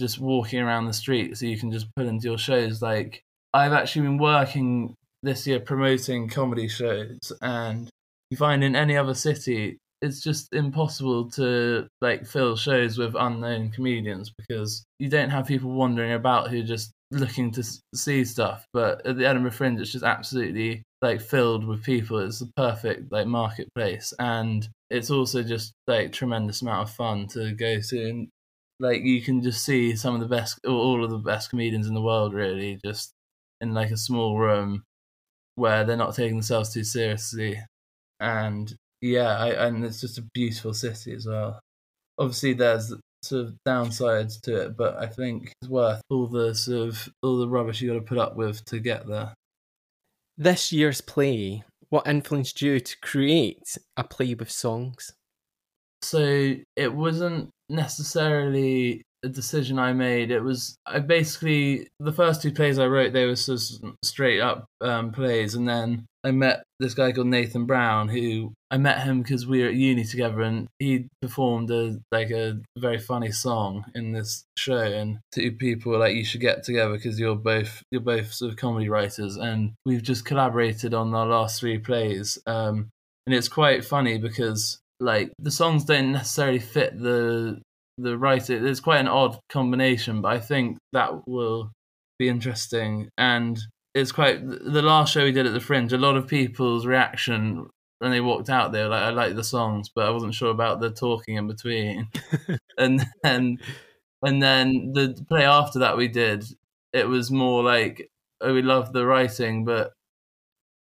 just 0.00 0.18
walking 0.18 0.58
around 0.58 0.86
the 0.86 0.92
street, 0.92 1.38
so 1.38 1.46
you 1.46 1.56
can 1.56 1.70
just 1.70 1.86
put 1.94 2.06
into 2.06 2.26
your 2.26 2.38
shows. 2.38 2.82
Like 2.82 3.22
I've 3.52 3.72
actually 3.72 4.02
been 4.02 4.18
working 4.18 4.94
this 5.22 5.46
year 5.46 5.60
promoting 5.60 6.28
comedy 6.28 6.66
shows, 6.66 7.32
and 7.40 7.88
you 8.30 8.36
find 8.36 8.64
in 8.64 8.74
any 8.74 8.96
other 8.96 9.14
city 9.14 9.78
it's 10.02 10.20
just 10.20 10.52
impossible 10.52 11.30
to 11.30 11.86
like 12.00 12.26
fill 12.26 12.56
shows 12.56 12.98
with 12.98 13.14
unknown 13.18 13.70
comedians 13.70 14.32
because 14.36 14.84
you 14.98 15.08
don't 15.08 15.30
have 15.30 15.46
people 15.46 15.70
wandering 15.70 16.12
about 16.12 16.50
who 16.50 16.62
just 16.62 16.90
looking 17.10 17.50
to 17.52 17.64
see 17.94 18.24
stuff. 18.24 18.64
But 18.72 19.06
at 19.06 19.16
the 19.16 19.26
Edinburgh 19.26 19.52
Fringe, 19.52 19.80
it's 19.80 19.92
just 19.92 20.04
absolutely 20.04 20.82
like 21.02 21.20
filled 21.20 21.66
with 21.66 21.82
people. 21.82 22.18
It's 22.18 22.40
the 22.40 22.50
perfect 22.56 23.12
like 23.12 23.26
marketplace, 23.26 24.12
and 24.18 24.66
it's 24.90 25.10
also 25.10 25.42
just 25.42 25.72
like 25.86 26.12
tremendous 26.12 26.62
amount 26.62 26.88
of 26.88 26.94
fun 26.94 27.26
to 27.28 27.52
go 27.52 27.80
to. 27.80 28.08
And 28.08 28.28
like 28.80 29.02
you 29.02 29.22
can 29.22 29.42
just 29.42 29.64
see 29.64 29.96
some 29.96 30.14
of 30.14 30.20
the 30.20 30.28
best, 30.28 30.58
all 30.66 31.04
of 31.04 31.10
the 31.10 31.18
best 31.18 31.50
comedians 31.50 31.86
in 31.86 31.94
the 31.94 32.02
world, 32.02 32.34
really, 32.34 32.78
just 32.84 33.12
in 33.60 33.74
like 33.74 33.90
a 33.90 33.96
small 33.96 34.38
room 34.38 34.82
where 35.56 35.84
they're 35.84 35.96
not 35.96 36.14
taking 36.14 36.34
themselves 36.36 36.72
too 36.72 36.84
seriously, 36.84 37.60
and 38.20 38.74
yeah, 39.00 39.36
I, 39.36 39.66
and 39.66 39.84
it's 39.84 40.00
just 40.00 40.18
a 40.18 40.26
beautiful 40.34 40.74
city 40.74 41.14
as 41.14 41.26
well. 41.26 41.60
Obviously, 42.18 42.54
there's 42.54 42.92
sort 43.24 43.46
of 43.46 43.56
downsides 43.66 44.40
to 44.42 44.62
it, 44.62 44.76
but 44.76 44.96
I 44.96 45.06
think 45.06 45.52
it's 45.60 45.70
worth 45.70 46.00
all 46.10 46.26
the 46.26 46.54
sort 46.54 46.88
of 46.88 47.08
all 47.22 47.38
the 47.38 47.48
rubbish 47.48 47.80
you 47.80 47.88
got 47.92 47.98
to 47.98 48.04
put 48.04 48.18
up 48.18 48.36
with 48.36 48.64
to 48.66 48.78
get 48.78 49.06
there. 49.06 49.34
This 50.36 50.72
year's 50.72 51.00
play, 51.00 51.64
what 51.90 52.06
influenced 52.06 52.60
you 52.60 52.80
to 52.80 52.96
create 53.00 53.78
a 53.96 54.04
play 54.04 54.34
with 54.34 54.50
songs? 54.50 55.12
So 56.02 56.56
it 56.76 56.92
wasn't 56.92 57.50
necessarily 57.68 59.02
a 59.24 59.28
decision 59.28 59.78
I 59.78 59.92
made. 59.92 60.30
It 60.30 60.40
was 60.40 60.76
I 60.86 61.00
basically 61.00 61.88
the 61.98 62.12
first 62.12 62.42
two 62.42 62.52
plays 62.52 62.78
I 62.78 62.86
wrote 62.86 63.12
they 63.12 63.26
were 63.26 63.36
sort 63.36 63.60
of 63.60 63.94
straight 64.04 64.40
up 64.40 64.66
um, 64.80 65.10
plays, 65.12 65.54
and 65.54 65.68
then 65.68 66.06
I 66.22 66.30
met 66.30 66.62
this 66.78 66.94
guy 66.94 67.12
called 67.12 67.26
Nathan 67.26 67.66
Brown 67.66 68.08
who 68.08 68.52
I 68.70 68.76
met 68.76 69.02
him 69.02 69.22
because 69.22 69.46
we 69.46 69.62
were 69.62 69.68
at 69.68 69.74
uni 69.74 70.04
together, 70.04 70.42
and 70.42 70.68
he 70.78 71.08
performed 71.22 71.70
a 71.70 71.98
like 72.12 72.30
a 72.30 72.60
very 72.78 72.98
funny 72.98 73.32
song 73.32 73.84
in 73.94 74.12
this 74.12 74.44
show, 74.58 74.78
and 74.78 75.18
two 75.32 75.52
people 75.52 75.92
were 75.92 75.98
like, 75.98 76.14
"You 76.14 76.24
should 76.24 76.40
get 76.40 76.64
together 76.64 76.92
because 76.92 77.18
you're 77.18 77.36
both 77.36 77.82
you're 77.90 78.00
both 78.00 78.32
sort 78.32 78.52
of 78.52 78.58
comedy 78.58 78.88
writers," 78.88 79.36
and 79.36 79.72
we've 79.86 80.02
just 80.02 80.24
collaborated 80.24 80.94
on 80.94 81.14
our 81.14 81.26
last 81.26 81.60
three 81.60 81.78
plays, 81.78 82.38
um, 82.46 82.90
and 83.26 83.34
it's 83.34 83.48
quite 83.48 83.84
funny 83.84 84.18
because 84.18 84.78
like 85.00 85.32
the 85.38 85.50
songs 85.50 85.84
don't 85.84 86.12
necessarily 86.12 86.58
fit 86.58 86.98
the 86.98 87.60
the 87.98 88.18
writer. 88.18 88.66
It's 88.66 88.80
quite 88.80 89.00
an 89.00 89.08
odd 89.08 89.38
combination, 89.48 90.20
but 90.20 90.32
I 90.32 90.40
think 90.40 90.78
that 90.92 91.26
will 91.28 91.72
be 92.18 92.28
interesting. 92.28 93.08
And 93.18 93.58
it's 93.94 94.12
quite 94.12 94.46
the 94.46 94.82
last 94.82 95.12
show 95.12 95.24
we 95.24 95.32
did 95.32 95.46
at 95.46 95.52
the 95.52 95.60
Fringe. 95.60 95.92
A 95.92 95.98
lot 95.98 96.16
of 96.16 96.26
people's 96.28 96.86
reaction 96.86 97.68
when 98.00 98.10
they 98.10 98.20
walked 98.20 98.50
out 98.50 98.72
there, 98.72 98.88
like 98.88 99.02
I 99.02 99.10
like 99.10 99.34
the 99.34 99.44
songs, 99.44 99.88
but 99.94 100.06
I 100.06 100.10
wasn't 100.10 100.34
sure 100.34 100.50
about 100.50 100.80
the 100.80 100.90
talking 100.90 101.36
in 101.36 101.46
between. 101.46 102.08
and 102.78 103.04
then 103.22 103.58
and 104.22 104.42
then 104.42 104.92
the 104.92 105.24
play 105.28 105.44
after 105.44 105.78
that 105.80 105.96
we 105.96 106.08
did, 106.08 106.44
it 106.92 107.08
was 107.08 107.30
more 107.30 107.62
like 107.62 108.08
oh, 108.40 108.52
we 108.52 108.62
love 108.62 108.92
the 108.92 109.06
writing, 109.06 109.64
but 109.64 109.92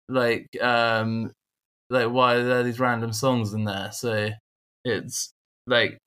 like 0.09 0.47
um 0.61 1.31
like 1.89 2.09
why 2.09 2.35
are 2.35 2.43
there 2.43 2.63
these 2.63 2.79
random 2.79 3.13
songs 3.13 3.53
in 3.53 3.65
there? 3.65 3.91
So 3.91 4.29
it's 4.85 5.33
like 5.67 5.97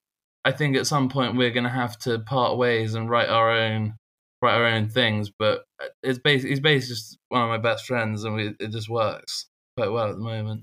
I 0.44 0.52
think 0.52 0.76
at 0.76 0.86
some 0.86 1.08
point 1.08 1.36
we're 1.36 1.50
gonna 1.50 1.68
have 1.68 1.98
to 2.00 2.18
part 2.20 2.58
ways 2.58 2.94
and 2.94 3.08
write 3.08 3.28
our 3.28 3.50
own 3.50 3.94
write 4.42 4.54
our 4.54 4.66
own 4.66 4.88
things. 4.88 5.30
But 5.36 5.64
it's 6.02 6.18
basically 6.18 6.50
he's 6.50 6.60
basically 6.60 6.94
just 6.94 7.18
one 7.28 7.42
of 7.42 7.48
my 7.48 7.58
best 7.58 7.86
friends, 7.86 8.24
and 8.24 8.34
we, 8.34 8.54
it 8.60 8.70
just 8.70 8.88
works 8.88 9.46
quite 9.76 9.90
well 9.90 10.10
at 10.10 10.16
the 10.16 10.22
moment. 10.22 10.62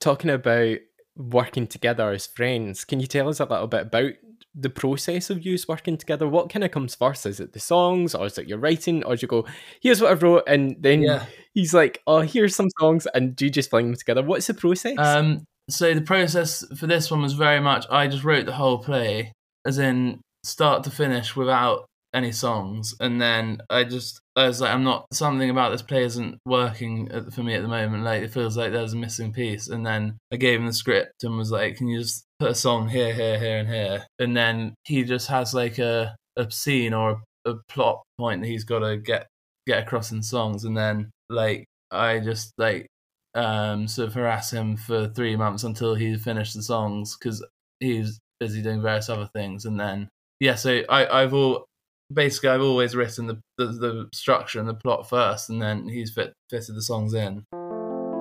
Talking 0.00 0.30
about 0.30 0.78
working 1.16 1.66
together 1.66 2.10
as 2.10 2.26
friends, 2.26 2.84
can 2.84 3.00
you 3.00 3.06
tell 3.06 3.28
us 3.28 3.40
a 3.40 3.44
little 3.44 3.66
bit 3.66 3.82
about 3.82 4.12
the 4.54 4.70
process 4.70 5.30
of 5.30 5.44
you 5.44 5.58
working 5.68 5.96
together? 5.96 6.28
What 6.28 6.50
kind 6.50 6.64
of 6.64 6.70
comes 6.70 6.94
first? 6.94 7.26
Is 7.26 7.40
it 7.40 7.52
the 7.52 7.60
songs, 7.60 8.14
or 8.14 8.26
is 8.26 8.38
it 8.38 8.48
your 8.48 8.58
writing, 8.58 9.02
or 9.04 9.16
do 9.16 9.22
you 9.22 9.28
go, 9.28 9.46
"Here's 9.80 10.00
what 10.00 10.10
I 10.10 10.14
wrote," 10.14 10.44
and 10.46 10.76
then 10.78 11.02
yeah. 11.02 11.26
he's 11.54 11.74
like, 11.74 12.02
"Oh, 12.06 12.20
here's 12.20 12.54
some 12.54 12.68
songs," 12.78 13.06
and 13.14 13.34
do 13.34 13.46
you 13.46 13.50
just 13.50 13.70
fling 13.70 13.86
them 13.86 13.96
together? 13.96 14.22
What's 14.22 14.46
the 14.46 14.54
process? 14.54 14.98
Um, 14.98 15.46
so 15.68 15.94
the 15.94 16.00
process 16.00 16.64
for 16.76 16.86
this 16.86 17.10
one 17.10 17.22
was 17.22 17.32
very 17.32 17.60
much 17.60 17.86
I 17.90 18.06
just 18.08 18.24
wrote 18.24 18.46
the 18.46 18.52
whole 18.52 18.78
play, 18.78 19.32
as 19.66 19.78
in 19.78 20.20
start 20.44 20.84
to 20.84 20.90
finish, 20.90 21.34
without 21.34 21.86
any 22.14 22.32
songs, 22.32 22.94
and 23.00 23.20
then 23.20 23.60
I 23.68 23.84
just 23.84 24.20
I 24.36 24.46
was 24.46 24.60
like, 24.60 24.72
I'm 24.72 24.84
not 24.84 25.06
something 25.12 25.50
about 25.50 25.70
this 25.70 25.82
play 25.82 26.04
isn't 26.04 26.38
working 26.46 27.08
for 27.30 27.42
me 27.42 27.54
at 27.54 27.62
the 27.62 27.68
moment. 27.68 28.04
Like 28.04 28.22
it 28.22 28.32
feels 28.32 28.56
like 28.56 28.72
there's 28.72 28.94
a 28.94 28.96
missing 28.96 29.32
piece, 29.32 29.68
and 29.68 29.84
then 29.84 30.16
I 30.32 30.36
gave 30.36 30.60
him 30.60 30.66
the 30.66 30.72
script 30.72 31.24
and 31.24 31.36
was 31.36 31.50
like, 31.50 31.76
can 31.76 31.88
you 31.88 32.00
just 32.00 32.24
put 32.38 32.50
a 32.50 32.54
song 32.54 32.88
here, 32.88 33.12
here, 33.12 33.38
here, 33.38 33.58
and 33.58 33.68
here, 33.68 34.06
and 34.18 34.36
then 34.36 34.74
he 34.84 35.04
just 35.04 35.28
has 35.28 35.52
like 35.52 35.78
a 35.78 36.16
a 36.36 36.50
scene 36.50 36.94
or 36.94 37.22
a, 37.44 37.50
a 37.50 37.54
plot 37.68 38.02
point 38.18 38.42
that 38.42 38.48
he's 38.48 38.64
got 38.64 38.80
to 38.80 38.96
get 38.96 39.26
get 39.66 39.82
across 39.82 40.12
in 40.12 40.22
songs, 40.22 40.64
and 40.64 40.76
then 40.76 41.10
like 41.28 41.66
I 41.90 42.20
just 42.20 42.52
like 42.56 42.86
um 43.36 43.86
sort 43.86 44.08
of 44.08 44.14
harass 44.14 44.50
him 44.50 44.76
for 44.76 45.08
three 45.08 45.36
months 45.36 45.64
until 45.64 45.94
he 45.94 46.16
finished 46.16 46.54
the 46.54 46.62
songs 46.62 47.16
because 47.16 47.44
he's 47.80 48.18
busy 48.40 48.62
doing 48.62 48.82
various 48.82 49.08
other 49.08 49.28
things, 49.34 49.64
and 49.64 49.78
then 49.78 50.08
yeah, 50.40 50.54
so 50.54 50.82
I 50.88 51.22
I've 51.22 51.34
all 51.34 51.66
basically 52.12 52.50
I've 52.50 52.62
always 52.62 52.94
written 52.94 53.26
the, 53.26 53.40
the, 53.58 53.66
the 53.66 54.08
structure 54.12 54.60
and 54.60 54.68
the 54.68 54.74
plot 54.74 55.08
first, 55.08 55.50
and 55.50 55.60
then 55.60 55.88
he's 55.88 56.12
fit, 56.12 56.32
fitted 56.50 56.76
the 56.76 56.82
songs 56.82 57.14
in. 57.14 57.44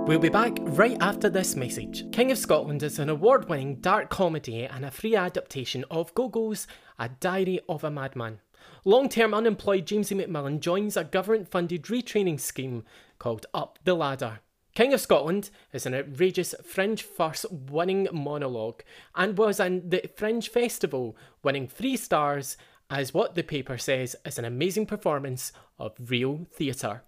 We'll 0.08 0.20
be 0.20 0.30
back 0.30 0.58
right 0.62 0.98
after 1.02 1.30
this 1.30 1.56
message. 1.56 2.06
King 2.12 2.32
of 2.32 2.38
Scotland 2.38 2.84
is 2.84 3.00
an 3.00 3.10
award 3.10 3.50
winning 3.50 3.78
dark 3.78 4.10
comedy 4.10 4.64
and 4.64 4.86
a 4.86 4.92
free 4.92 5.16
adaptation 5.16 5.84
of 5.90 6.14
Gogol's 6.14 6.68
A 7.00 7.10
Diary 7.10 7.60
of 7.68 7.84
a 7.84 7.90
Madman. 7.90 8.40
Long 8.84 9.10
term 9.10 9.34
unemployed 9.34 9.88
Jamesy 9.88 10.16
McMillan 10.24 10.60
joins 10.60 10.96
a 10.96 11.04
government 11.04 11.50
funded 11.50 11.84
retraining 11.84 12.40
scheme 12.40 12.84
called 13.18 13.48
Up 13.54 13.80
the 13.84 13.96
Ladder. 13.96 14.42
King 14.76 14.94
of 14.94 15.00
Scotland 15.00 15.52
is 15.72 15.86
an 15.86 15.94
outrageous 15.94 16.54
Fringe 16.62 17.02
First 17.02 17.46
winning 17.50 18.10
monologue 18.12 18.84
and 19.16 19.38
was 19.38 19.58
in 19.58 19.90
the 19.90 20.04
Fringe 20.18 20.50
Festival, 20.50 21.16
winning 21.42 21.66
three 21.66 21.96
stars 21.96 22.58
as 22.90 23.14
what 23.14 23.36
the 23.36 23.42
paper 23.42 23.78
says 23.78 24.18
is 24.26 24.38
an 24.38 24.44
amazing 24.44 24.86
performance 24.86 25.54
of 25.80 25.94
real 25.98 26.46
theatre. 26.52 27.04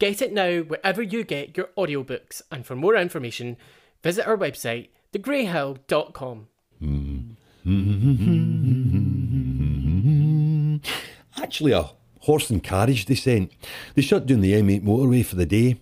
Get 0.00 0.20
it 0.20 0.32
now 0.32 0.62
wherever 0.62 1.00
you 1.00 1.22
get 1.22 1.56
your 1.56 1.68
audiobooks, 1.78 2.42
and 2.50 2.66
for 2.66 2.74
more 2.74 2.96
information, 2.96 3.56
visit 4.02 4.26
our 4.26 4.36
website, 4.36 4.88
thegreyhill.com. 5.12 6.48
Actually, 11.40 11.72
a 11.72 11.88
horse 12.22 12.50
and 12.50 12.64
carriage 12.64 13.04
descent. 13.04 13.52
They 13.94 14.02
shut 14.02 14.26
down 14.26 14.40
the 14.40 14.54
M8 14.54 14.82
motorway 14.82 15.24
for 15.24 15.36
the 15.36 15.46
day. 15.46 15.76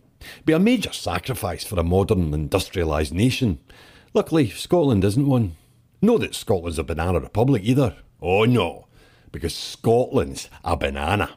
Be 0.45 0.52
a 0.52 0.59
major 0.59 0.93
sacrifice 0.93 1.64
for 1.64 1.78
a 1.78 1.85
modern 1.85 2.31
industrialised 2.33 3.12
nation. 3.12 3.59
Luckily, 4.12 4.50
Scotland 4.50 5.04
isn't 5.04 5.28
one. 5.28 5.57
Not 6.00 6.21
that 6.21 6.35
Scotland's 6.35 6.78
a 6.78 6.85
banana 6.85 7.21
republic 7.21 7.62
either. 7.64 7.97
Oh 8.21 8.45
no 8.45 8.85
because 9.35 9.52
Scotland's 9.52 10.49
a 10.64 10.76
banana. 10.76 11.28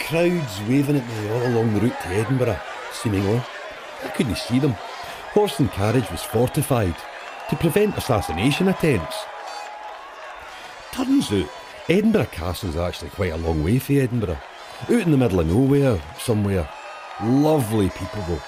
Crowds 0.00 0.60
waving 0.68 0.96
at 0.96 1.08
me 1.08 1.30
all 1.30 1.46
along 1.46 1.72
the 1.72 1.80
route 1.80 2.00
to 2.02 2.08
Edinburgh, 2.08 2.60
seemingly. 2.92 3.40
I 4.02 4.08
couldn't 4.08 4.36
see 4.36 4.58
them. 4.58 4.72
Horse 5.32 5.60
and 5.60 5.70
carriage 5.70 6.10
was 6.10 6.24
fortified 6.24 6.96
to 7.48 7.56
prevent 7.56 7.96
assassination 7.96 8.66
attempts. 8.68 9.16
Turns 10.90 11.32
out, 11.32 11.48
Edinburgh 11.88 12.26
Castle's 12.32 12.76
actually 12.76 13.10
quite 13.10 13.32
a 13.32 13.36
long 13.36 13.62
way 13.62 13.78
from 13.78 13.98
Edinburgh. 13.98 14.38
Out 14.82 14.90
in 14.90 15.12
the 15.12 15.16
middle 15.16 15.40
of 15.40 15.46
nowhere, 15.46 16.02
somewhere. 16.18 16.68
Lovely 17.22 17.90
people 17.90 18.22
though, 18.26 18.42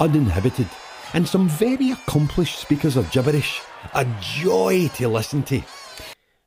uninhibited, 0.00 0.68
and 1.14 1.26
some 1.26 1.48
very 1.48 1.92
accomplished 1.92 2.58
speakers 2.58 2.96
of 2.96 3.08
gibberish. 3.12 3.62
A 3.94 4.04
joy 4.20 4.88
to 4.94 5.08
listen 5.08 5.44
to. 5.44 5.62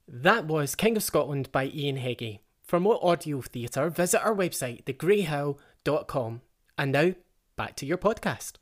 That 0.06 0.48
was 0.48 0.75
King 0.75 0.98
of 0.98 1.04
Scotland 1.04 1.50
by 1.54 1.68
Ian 1.68 1.96
Heggie. 1.96 2.42
For 2.62 2.82
more 2.82 3.00
audio 3.01 3.40
theatre, 3.40 3.90
visit 3.90 4.22
our 4.22 4.36
website, 4.36 4.84
thegreyhill.com. 4.84 6.42
And 6.78 6.92
now, 6.92 7.13
back 7.56 7.78
to 7.78 7.86
your 7.86 7.98
podcast. 7.98 8.58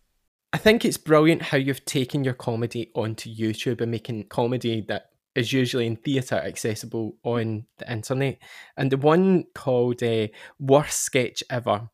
I 0.54 0.60
think 0.60 0.86
it's 0.86 0.98
brilliant 0.98 1.42
how 1.42 1.58
you've 1.58 1.86
taken 1.86 2.24
your 2.24 2.36
comedy 2.36 2.92
onto 2.94 3.34
YouTube 3.34 3.82
and 3.82 3.90
making 3.90 4.28
comedy 4.28 4.82
that 4.82 5.10
is 5.34 5.52
usually 5.52 5.88
in 5.88 5.96
theatre 5.96 6.36
accessible 6.36 7.18
on 7.24 7.66
the 7.80 7.92
internet. 7.92 8.38
And 8.78 8.92
the 8.92 8.98
one 8.98 9.46
called 9.56 10.04
uh, 10.04 10.28
Worst 10.60 11.02
Sketch 11.02 11.44
Ever 11.50 11.90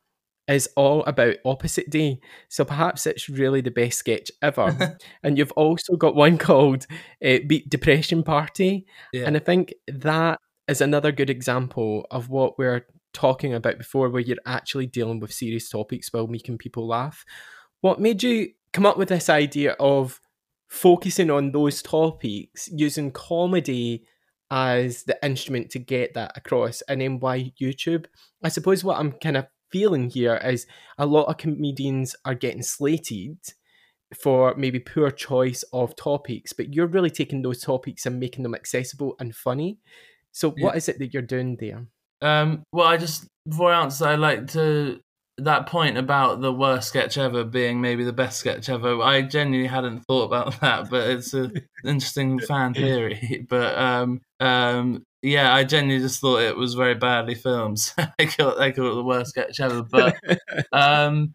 is 0.47 0.69
all 0.75 1.03
about 1.05 1.37
opposite 1.43 1.89
day. 1.89 2.19
So 2.49 2.65
perhaps 2.65 3.07
it's 3.07 3.29
really 3.29 3.61
the 3.61 3.71
best 3.71 3.97
sketch 3.97 4.29
ever. 4.41 4.97
and 5.23 5.37
you've 5.37 5.51
also 5.53 5.95
got 5.95 6.15
one 6.15 6.37
called 6.37 6.85
uh, 7.23 7.39
Beat 7.47 7.69
Depression 7.69 8.23
Party. 8.23 8.85
Yeah. 9.11 9.25
And 9.25 9.35
I 9.35 9.39
think 9.39 9.73
that 9.87 10.39
is 10.67 10.81
another 10.81 11.11
good 11.11 11.29
example 11.29 12.05
of 12.11 12.29
what 12.29 12.57
we're 12.57 12.85
talking 13.13 13.53
about 13.53 13.77
before, 13.77 14.09
where 14.09 14.21
you're 14.21 14.37
actually 14.45 14.87
dealing 14.87 15.19
with 15.19 15.33
serious 15.33 15.69
topics 15.69 16.11
while 16.11 16.27
making 16.27 16.57
people 16.57 16.87
laugh. 16.87 17.25
What 17.81 17.99
made 17.99 18.21
you 18.21 18.49
come 18.73 18.85
up 18.85 18.97
with 18.97 19.09
this 19.09 19.29
idea 19.29 19.73
of 19.79 20.19
focusing 20.67 21.31
on 21.31 21.51
those 21.51 21.81
topics 21.81 22.69
using 22.71 23.11
comedy 23.11 24.05
as 24.51 25.03
the 25.03 25.17
instrument 25.23 25.71
to 25.71 25.79
get 25.79 26.13
that 26.13 26.33
across 26.35 26.81
and 26.83 27.01
then 27.01 27.19
why 27.19 27.51
YouTube? 27.59 28.05
I 28.43 28.49
suppose 28.49 28.83
what 28.83 28.99
I'm 28.99 29.13
kind 29.13 29.37
of 29.37 29.47
feeling 29.75 30.09
here 30.09 30.37
is 30.37 30.65
a 30.97 31.05
lot 31.05 31.25
of 31.25 31.35
comedians 31.35 32.15
are 32.23 32.33
getting 32.33 32.63
slated 32.63 33.37
for 34.17 34.55
maybe 34.55 34.79
poor 34.79 35.11
choice 35.11 35.65
of 35.73 35.97
topics, 35.97 36.53
but 36.53 36.73
you're 36.73 36.87
really 36.87 37.09
taking 37.09 37.41
those 37.41 37.61
topics 37.61 38.05
and 38.05 38.17
making 38.17 38.43
them 38.43 38.55
accessible 38.55 39.17
and 39.19 39.35
funny. 39.35 39.77
So, 40.31 40.53
yeah. 40.55 40.63
what 40.63 40.77
is 40.77 40.87
it 40.87 40.97
that 40.99 41.13
you're 41.13 41.23
doing 41.23 41.57
there? 41.59 41.87
Um, 42.21 42.63
well, 42.71 42.87
I 42.87 42.95
just 42.95 43.27
before 43.45 43.73
I 43.73 43.83
answer, 43.83 44.05
I 44.05 44.15
like 44.15 44.47
to 44.53 45.01
that 45.39 45.67
point 45.67 45.97
about 45.97 46.39
the 46.39 46.53
worst 46.53 46.87
sketch 46.87 47.17
ever 47.17 47.43
being 47.43 47.81
maybe 47.81 48.05
the 48.05 48.13
best 48.13 48.39
sketch 48.39 48.69
ever. 48.69 49.01
I 49.01 49.23
genuinely 49.23 49.67
hadn't 49.67 50.05
thought 50.05 50.27
about 50.27 50.57
that, 50.61 50.89
but 50.89 51.09
it's 51.09 51.33
an 51.33 51.51
interesting 51.83 52.39
fan 52.39 52.73
theory. 52.73 53.45
But 53.49 53.77
um, 53.77 54.21
um, 54.39 55.03
yeah, 55.25 55.53
I 55.55 55.63
genuinely 55.63 56.05
just 56.05 56.21
thought 56.21 56.41
it 56.41 56.55
was 56.55 56.75
very 56.75 56.93
badly 56.93 57.33
filmed. 57.33 57.79
I 57.97 58.27
thought 58.27 58.59
I 58.59 58.71
call 58.71 58.91
it 58.91 58.95
the 58.95 59.03
worst 59.03 59.31
sketch 59.31 59.59
ever. 59.59 59.81
But 59.81 60.15
um, 60.71 61.33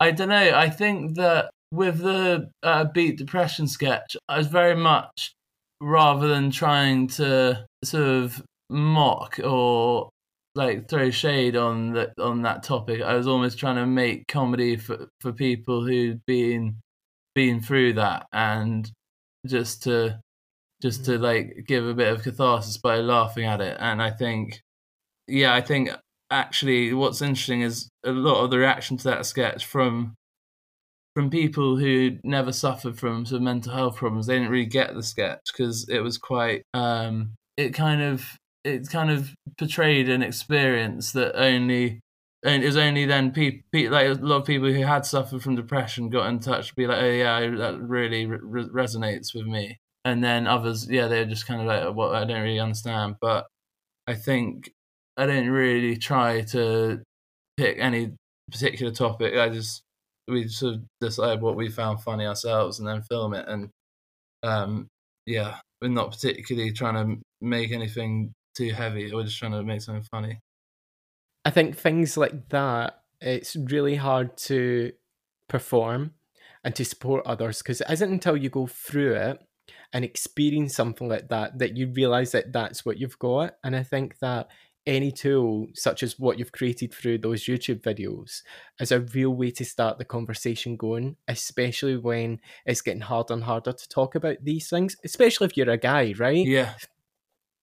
I 0.00 0.10
don't 0.10 0.28
know. 0.30 0.52
I 0.54 0.68
think 0.68 1.14
that 1.14 1.50
with 1.70 1.98
the 1.98 2.50
uh, 2.64 2.84
Beat 2.92 3.18
Depression 3.18 3.68
sketch, 3.68 4.16
I 4.28 4.38
was 4.38 4.48
very 4.48 4.74
much 4.74 5.32
rather 5.80 6.26
than 6.26 6.50
trying 6.50 7.06
to 7.06 7.64
sort 7.84 8.02
of 8.02 8.42
mock 8.68 9.38
or 9.42 10.10
like 10.56 10.88
throw 10.88 11.10
shade 11.10 11.54
on 11.54 11.92
that 11.92 12.10
on 12.18 12.42
that 12.42 12.64
topic. 12.64 13.00
I 13.00 13.14
was 13.14 13.28
almost 13.28 13.58
trying 13.58 13.76
to 13.76 13.86
make 13.86 14.26
comedy 14.26 14.76
for 14.76 15.06
for 15.20 15.32
people 15.32 15.86
who'd 15.86 16.20
been 16.26 16.80
been 17.36 17.60
through 17.60 17.92
that 17.92 18.26
and 18.32 18.90
just 19.46 19.84
to 19.84 20.18
just 20.82 21.04
to 21.04 21.18
like 21.18 21.64
give 21.66 21.86
a 21.86 21.94
bit 21.94 22.12
of 22.12 22.22
catharsis 22.22 22.78
by 22.78 22.96
laughing 22.96 23.44
at 23.44 23.60
it. 23.60 23.76
And 23.80 24.02
I 24.02 24.10
think, 24.10 24.60
yeah, 25.26 25.54
I 25.54 25.60
think 25.60 25.90
actually 26.30 26.92
what's 26.92 27.22
interesting 27.22 27.62
is 27.62 27.88
a 28.04 28.12
lot 28.12 28.42
of 28.42 28.50
the 28.50 28.58
reaction 28.58 28.96
to 28.98 29.04
that 29.04 29.26
sketch 29.26 29.66
from 29.66 30.14
from 31.14 31.28
people 31.28 31.76
who 31.76 32.18
never 32.22 32.52
suffered 32.52 32.98
from 32.98 33.26
sort 33.26 33.38
of 33.38 33.42
mental 33.42 33.72
health 33.72 33.96
problems. 33.96 34.26
They 34.26 34.34
didn't 34.34 34.50
really 34.50 34.66
get 34.66 34.94
the 34.94 35.02
sketch 35.02 35.40
because 35.52 35.88
it 35.88 36.00
was 36.00 36.18
quite 36.18 36.62
um, 36.72 37.34
it 37.56 37.74
kind 37.74 38.00
of 38.00 38.24
it 38.64 38.88
kind 38.88 39.10
of 39.10 39.34
portrayed 39.58 40.08
an 40.08 40.22
experience 40.22 41.12
that 41.12 41.38
only 41.38 42.00
and 42.42 42.62
it 42.62 42.66
was 42.66 42.76
only 42.76 43.04
then 43.04 43.32
people, 43.32 43.62
like 43.90 44.06
a 44.06 44.12
lot 44.14 44.38
of 44.38 44.46
people 44.46 44.72
who 44.72 44.82
had 44.82 45.04
suffered 45.04 45.42
from 45.42 45.56
depression 45.56 46.08
got 46.08 46.28
in 46.28 46.38
touch 46.38 46.68
to 46.68 46.74
be 46.74 46.86
like 46.86 47.02
oh 47.02 47.10
yeah 47.10 47.40
that 47.40 47.78
really 47.80 48.26
re- 48.26 48.68
resonates 48.68 49.34
with 49.34 49.46
me 49.46 49.78
and 50.04 50.24
then 50.24 50.46
others 50.46 50.88
yeah 50.88 51.08
they're 51.08 51.26
just 51.26 51.46
kind 51.46 51.60
of 51.60 51.66
like 51.66 51.84
what? 51.84 51.96
Well, 51.96 52.14
i 52.14 52.24
don't 52.24 52.42
really 52.42 52.60
understand. 52.60 53.16
But 53.20 53.46
i 54.06 54.14
think 54.14 54.70
i 55.16 55.26
didn't 55.26 55.50
really 55.50 55.96
try 55.96 56.42
to 56.42 57.02
pick 57.56 57.76
any 57.78 58.12
particular 58.50 58.92
topic. 58.92 59.36
I 59.36 59.48
just 59.48 59.82
we 60.28 60.48
sort 60.48 60.74
of 60.74 60.82
decide 61.00 61.40
what 61.40 61.56
we 61.56 61.68
found 61.68 62.02
funny 62.02 62.26
ourselves 62.26 62.78
and 62.78 62.88
then 62.88 63.02
film 63.02 63.34
it. 63.34 63.46
And 63.48 63.70
um 64.42 64.88
yeah 65.26 65.58
we're 65.80 65.88
not 65.88 66.12
particularly 66.12 66.72
trying 66.72 66.94
to 66.94 67.22
make 67.40 67.72
anything 67.72 68.32
too 68.56 68.72
heavy. 68.72 69.12
We're 69.12 69.24
just 69.24 69.38
trying 69.38 69.52
to 69.52 69.62
make 69.62 69.80
something 69.80 70.04
funny. 70.10 70.38
I 71.44 71.50
think 71.50 71.76
things 71.76 72.16
like 72.16 72.50
that, 72.50 73.00
it's 73.20 73.56
really 73.56 73.96
hard 73.96 74.36
to 74.38 74.92
perform 75.48 76.12
and 76.62 76.74
to 76.76 76.84
support 76.84 77.24
others 77.24 77.58
because 77.58 77.80
it 77.80 77.86
isn't 77.90 78.12
until 78.12 78.36
you 78.36 78.50
go 78.50 78.66
through 78.66 79.14
it 79.14 79.40
and 79.92 80.04
experience 80.04 80.74
something 80.74 81.08
like 81.08 81.28
that 81.28 81.58
that 81.58 81.76
you 81.76 81.88
realize 81.88 82.32
that 82.32 82.52
that's 82.52 82.84
what 82.84 82.98
you've 82.98 83.18
got. 83.18 83.56
And 83.64 83.74
I 83.74 83.82
think 83.82 84.18
that 84.20 84.48
any 84.86 85.12
tool, 85.12 85.68
such 85.74 86.02
as 86.02 86.18
what 86.18 86.38
you've 86.38 86.52
created 86.52 86.92
through 86.92 87.18
those 87.18 87.44
YouTube 87.44 87.82
videos, 87.82 88.42
is 88.80 88.92
a 88.92 89.00
real 89.00 89.30
way 89.30 89.50
to 89.52 89.64
start 89.64 89.98
the 89.98 90.04
conversation 90.04 90.76
going, 90.76 91.16
especially 91.28 91.96
when 91.96 92.40
it's 92.64 92.80
getting 92.80 93.02
harder 93.02 93.34
and 93.34 93.44
harder 93.44 93.72
to 93.72 93.88
talk 93.88 94.14
about 94.14 94.38
these 94.42 94.68
things, 94.68 94.96
especially 95.04 95.46
if 95.46 95.56
you're 95.56 95.70
a 95.70 95.76
guy, 95.76 96.14
right? 96.18 96.46
Yeah. 96.46 96.74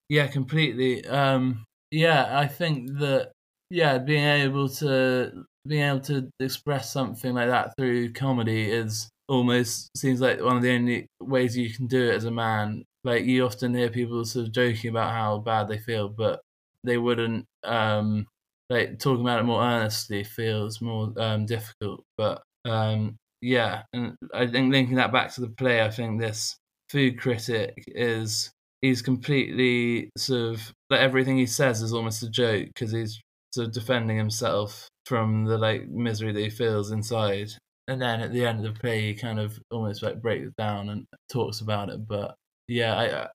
Yeah, 0.10 0.28
completely. 0.28 1.06
Um, 1.06 1.66
yeah, 1.92 2.40
I 2.40 2.48
think 2.48 2.98
that 3.00 3.32
yeah, 3.70 3.98
being 3.98 4.24
able 4.24 4.70
to 4.70 5.44
being 5.68 5.84
able 5.84 6.00
to 6.00 6.30
express 6.40 6.92
something 6.94 7.34
like 7.34 7.50
that 7.50 7.74
through 7.78 8.14
comedy 8.14 8.64
is 8.64 9.10
almost 9.28 9.90
seems 9.98 10.22
like 10.22 10.42
one 10.42 10.58
of 10.58 10.64
the 10.64 10.72
only 10.72 11.08
ways 11.22 11.58
you 11.58 11.74
can 11.74 11.88
do 11.88 12.10
it 12.10 12.16
as 12.16 12.26
a 12.26 12.32
man. 12.32 12.84
Like 13.04 13.26
you 13.26 13.46
often 13.46 13.74
hear 13.74 13.90
people 13.90 14.24
sort 14.26 14.48
of 14.48 14.54
joking 14.54 14.90
about 14.92 15.12
how 15.12 15.40
bad 15.40 15.68
they 15.68 15.78
feel, 15.80 16.10
but 16.10 16.42
they 16.84 16.98
wouldn't 16.98 17.46
um 17.64 18.26
like 18.70 19.00
talking 19.00 19.22
about 19.22 19.40
it 19.40 19.44
more 19.44 19.64
earnestly 19.64 20.24
feels 20.24 20.82
more 20.82 21.14
um 21.18 21.46
difficult. 21.46 22.04
But 22.18 22.44
um 22.66 23.18
yeah, 23.42 23.84
and 23.94 24.16
I 24.34 24.48
think 24.48 24.72
linking 24.72 24.96
that 24.96 25.12
back 25.12 25.34
to 25.34 25.42
the 25.42 25.50
play, 25.50 25.82
I 25.84 25.92
think 25.92 26.20
this 26.20 26.58
food 26.90 27.20
critic 27.20 27.84
is 27.88 28.52
he's 28.82 29.02
completely 29.02 30.10
sort 30.18 30.54
of 30.54 30.74
like 30.90 31.00
everything 31.02 31.38
he 31.38 31.46
says 31.46 31.82
is 31.82 31.94
almost 31.94 32.24
a 32.24 32.30
joke 32.30 32.68
because 32.68 32.92
he's 32.92 33.20
sort 33.54 33.68
of 33.68 33.74
defending 33.74 34.18
himself 34.18 34.88
from 35.06 35.46
the 35.46 35.58
like 35.58 35.88
misery 35.90 36.32
that 36.32 36.40
he 36.42 36.50
feels 36.50 36.92
inside. 36.92 37.52
And 37.88 38.02
then 38.02 38.20
at 38.20 38.34
the 38.34 38.46
end 38.46 38.66
of 38.66 38.74
the 38.74 38.80
play, 38.80 39.02
he 39.02 39.14
kind 39.14 39.40
of 39.40 39.58
almost 39.72 40.04
like 40.04 40.22
breaks 40.22 40.52
down 40.58 40.90
and 40.90 41.06
talks 41.32 41.62
about 41.62 41.90
it. 41.90 42.06
But 42.06 42.36
yeah, 42.68 42.96
I, 42.96 43.08
uh, 43.08 43.28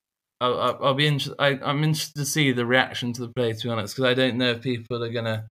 I'll, 0.43 0.79
I'll 0.83 0.95
be 0.95 1.07
interested. 1.07 1.41
I'm 1.41 1.85
interested 1.85 2.19
to 2.19 2.27
see 2.27 2.53
the 2.53 2.67
reaction 2.67 3.13
to 3.15 3.23
the 3.23 3.33
play, 3.33 3.53
to 3.53 3.63
be 3.63 3.71
honest, 3.71 3.95
because 3.95 4.11
I 4.11 4.15
don't 4.15 4.37
know 4.37 4.51
if 4.51 4.63
people 4.63 5.03
are 5.03 5.13
gonna 5.13 5.47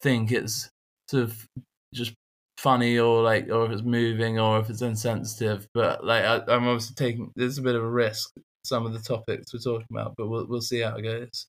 think 0.00 0.32
it's 0.32 0.70
sort 1.08 1.24
of 1.24 1.46
just 1.92 2.14
funny 2.56 2.98
or 2.98 3.22
like, 3.22 3.48
or 3.50 3.66
if 3.66 3.72
it's 3.72 3.82
moving 3.82 4.38
or 4.38 4.60
if 4.60 4.70
it's 4.70 4.82
insensitive. 4.82 5.66
But 5.74 6.04
like, 6.04 6.24
I, 6.24 6.36
I'm 6.48 6.68
obviously 6.68 6.94
taking. 6.94 7.32
There's 7.36 7.58
a 7.58 7.62
bit 7.62 7.74
of 7.74 7.82
a 7.82 7.90
risk. 7.90 8.30
Some 8.64 8.86
of 8.86 8.92
the 8.92 9.00
topics 9.00 9.52
we're 9.52 9.58
talking 9.58 9.88
about, 9.90 10.14
but 10.16 10.28
we'll 10.28 10.46
we'll 10.46 10.60
see 10.60 10.80
how 10.80 10.96
it 10.96 11.02
goes. 11.02 11.48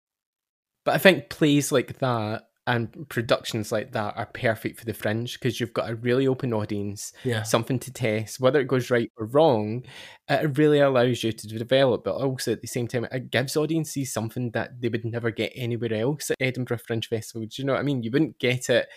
But 0.84 0.96
I 0.96 0.98
think 0.98 1.30
plays 1.30 1.72
like 1.72 2.00
that 2.00 2.48
and 2.65 3.10
productions 3.10 3.71
like 3.71 3.91
that 3.91 4.15
are 4.15 4.26
perfect 4.28 4.80
for 4.80 4.86
the 4.86 4.93
fringe 4.93 5.38
because 5.38 5.60
you've 5.60 5.73
got 5.73 5.89
a 5.89 5.95
really 5.95 6.28
open 6.28 6.54
audience, 6.54 7.12
yeah. 7.26 7.43
something 7.43 7.78
to 7.80 7.91
test, 7.91 8.39
whether 8.39 8.60
it 8.60 8.69
goes 8.69 8.89
right 8.89 9.12
or 9.17 9.26
wrong. 9.26 9.84
It 10.30 10.58
really 10.58 10.80
allows 10.80 11.23
you 11.23 11.34
to 11.34 11.47
develop, 11.47 12.06
but 12.06 12.15
also 12.15 12.54
at 12.54 12.62
the 12.62 12.67
same 12.67 12.88
time, 12.88 13.06
it 13.12 13.32
gives 13.32 13.58
audiences 13.58 14.13
something 14.13 14.52
that 14.52 14.80
they 14.82 14.88
would 14.88 15.04
never 15.04 15.30
get 15.30 15.52
anywhere 15.56 15.93
else 15.93 16.32
at 16.32 16.38
Edinburgh 16.39 16.80
Fringe 16.88 17.08
Festival. 17.08 17.45
Do 17.45 17.62
you 17.62 17.65
know 17.65 17.73
what 17.73 17.80
I 17.80 17.84
mean? 17.84 18.04
You 18.04 18.12
wouldn't 18.12 18.39
get 18.39 18.69
it 18.69 18.88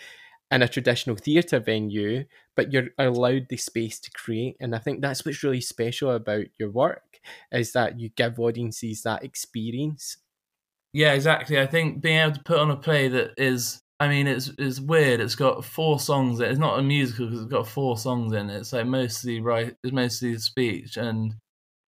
in 0.53 0.63
a 0.63 0.69
traditional 0.69 1.17
theatre 1.17 1.59
venue, 1.59 2.25
but 2.55 2.73
you're 2.73 2.91
allowed 2.99 3.47
the 3.49 3.57
space 3.57 3.99
to 3.99 4.13
create. 4.13 4.57
And 4.61 4.77
I 4.77 4.79
think 4.79 5.01
that's 5.01 5.25
what's 5.25 5.43
really 5.43 5.61
special 5.61 6.13
about 6.13 6.47
your 6.59 6.71
work 6.71 7.03
is 7.51 7.73
that 7.73 7.99
you 7.99 8.11
give 8.11 8.39
audiences 8.39 9.03
that 9.03 9.25
experience 9.25 10.19
yeah, 10.97 11.13
exactly. 11.13 11.61
I 11.61 11.67
think 11.67 12.01
being 12.01 12.19
able 12.19 12.33
to 12.37 12.43
put 12.43 12.59
on 12.59 12.71
a 12.71 12.77
play 12.77 13.09
that 13.09 13.35
is, 13.37 13.83
I 14.01 14.09
mean, 14.09 14.27
it's 14.27 14.51
it's 14.57 14.81
weird. 14.81 15.21
It's 15.21 15.35
got 15.35 15.63
four 15.63 16.01
songs. 16.01 16.41
It's 16.41 16.59
not 16.59 16.79
a 16.79 16.83
musical 16.83 17.27
because 17.27 17.43
it's 17.43 17.53
got 17.53 17.69
four 17.69 17.99
songs 17.99 18.33
in 18.33 18.49
it. 18.49 18.57
It's 18.57 18.73
like 18.73 18.87
mostly 18.87 19.43
right. 19.43 19.75
It's 19.85 19.93
mostly 19.93 20.39
speech, 20.39 20.97
and 20.97 21.35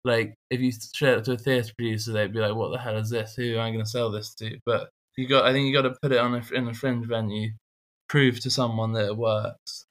like 0.06 0.36
if 0.50 0.60
you 0.62 0.72
share 0.96 1.18
it 1.18 1.26
to 1.26 1.34
a 1.34 1.38
theatre 1.38 1.74
producer, 1.78 2.14
they'd 2.14 2.34
be 2.34 2.40
like, 2.40 2.56
"What 2.56 2.72
the 2.72 2.80
hell 2.80 2.98
is 2.98 3.12
this? 3.12 3.36
Who 3.36 3.54
am 3.56 3.62
I 3.62 3.72
going 3.72 3.86
to 3.86 3.90
sell 3.90 4.12
this 4.12 4.34
to?" 4.36 4.58
But 4.66 4.90
you 5.18 5.28
got, 5.30 5.46
I 5.46 5.54
think 5.54 5.68
you 5.68 5.74
got 5.74 5.88
to 5.88 5.96
put 6.02 6.12
it 6.12 6.18
on 6.20 6.34
a, 6.36 6.56
in 6.56 6.68
a 6.68 6.74
fringe 6.74 7.06
venue, 7.08 7.52
prove 8.10 8.40
to 8.42 8.50
someone 8.52 8.94
that 8.94 9.08
it 9.10 9.18
works, 9.18 9.86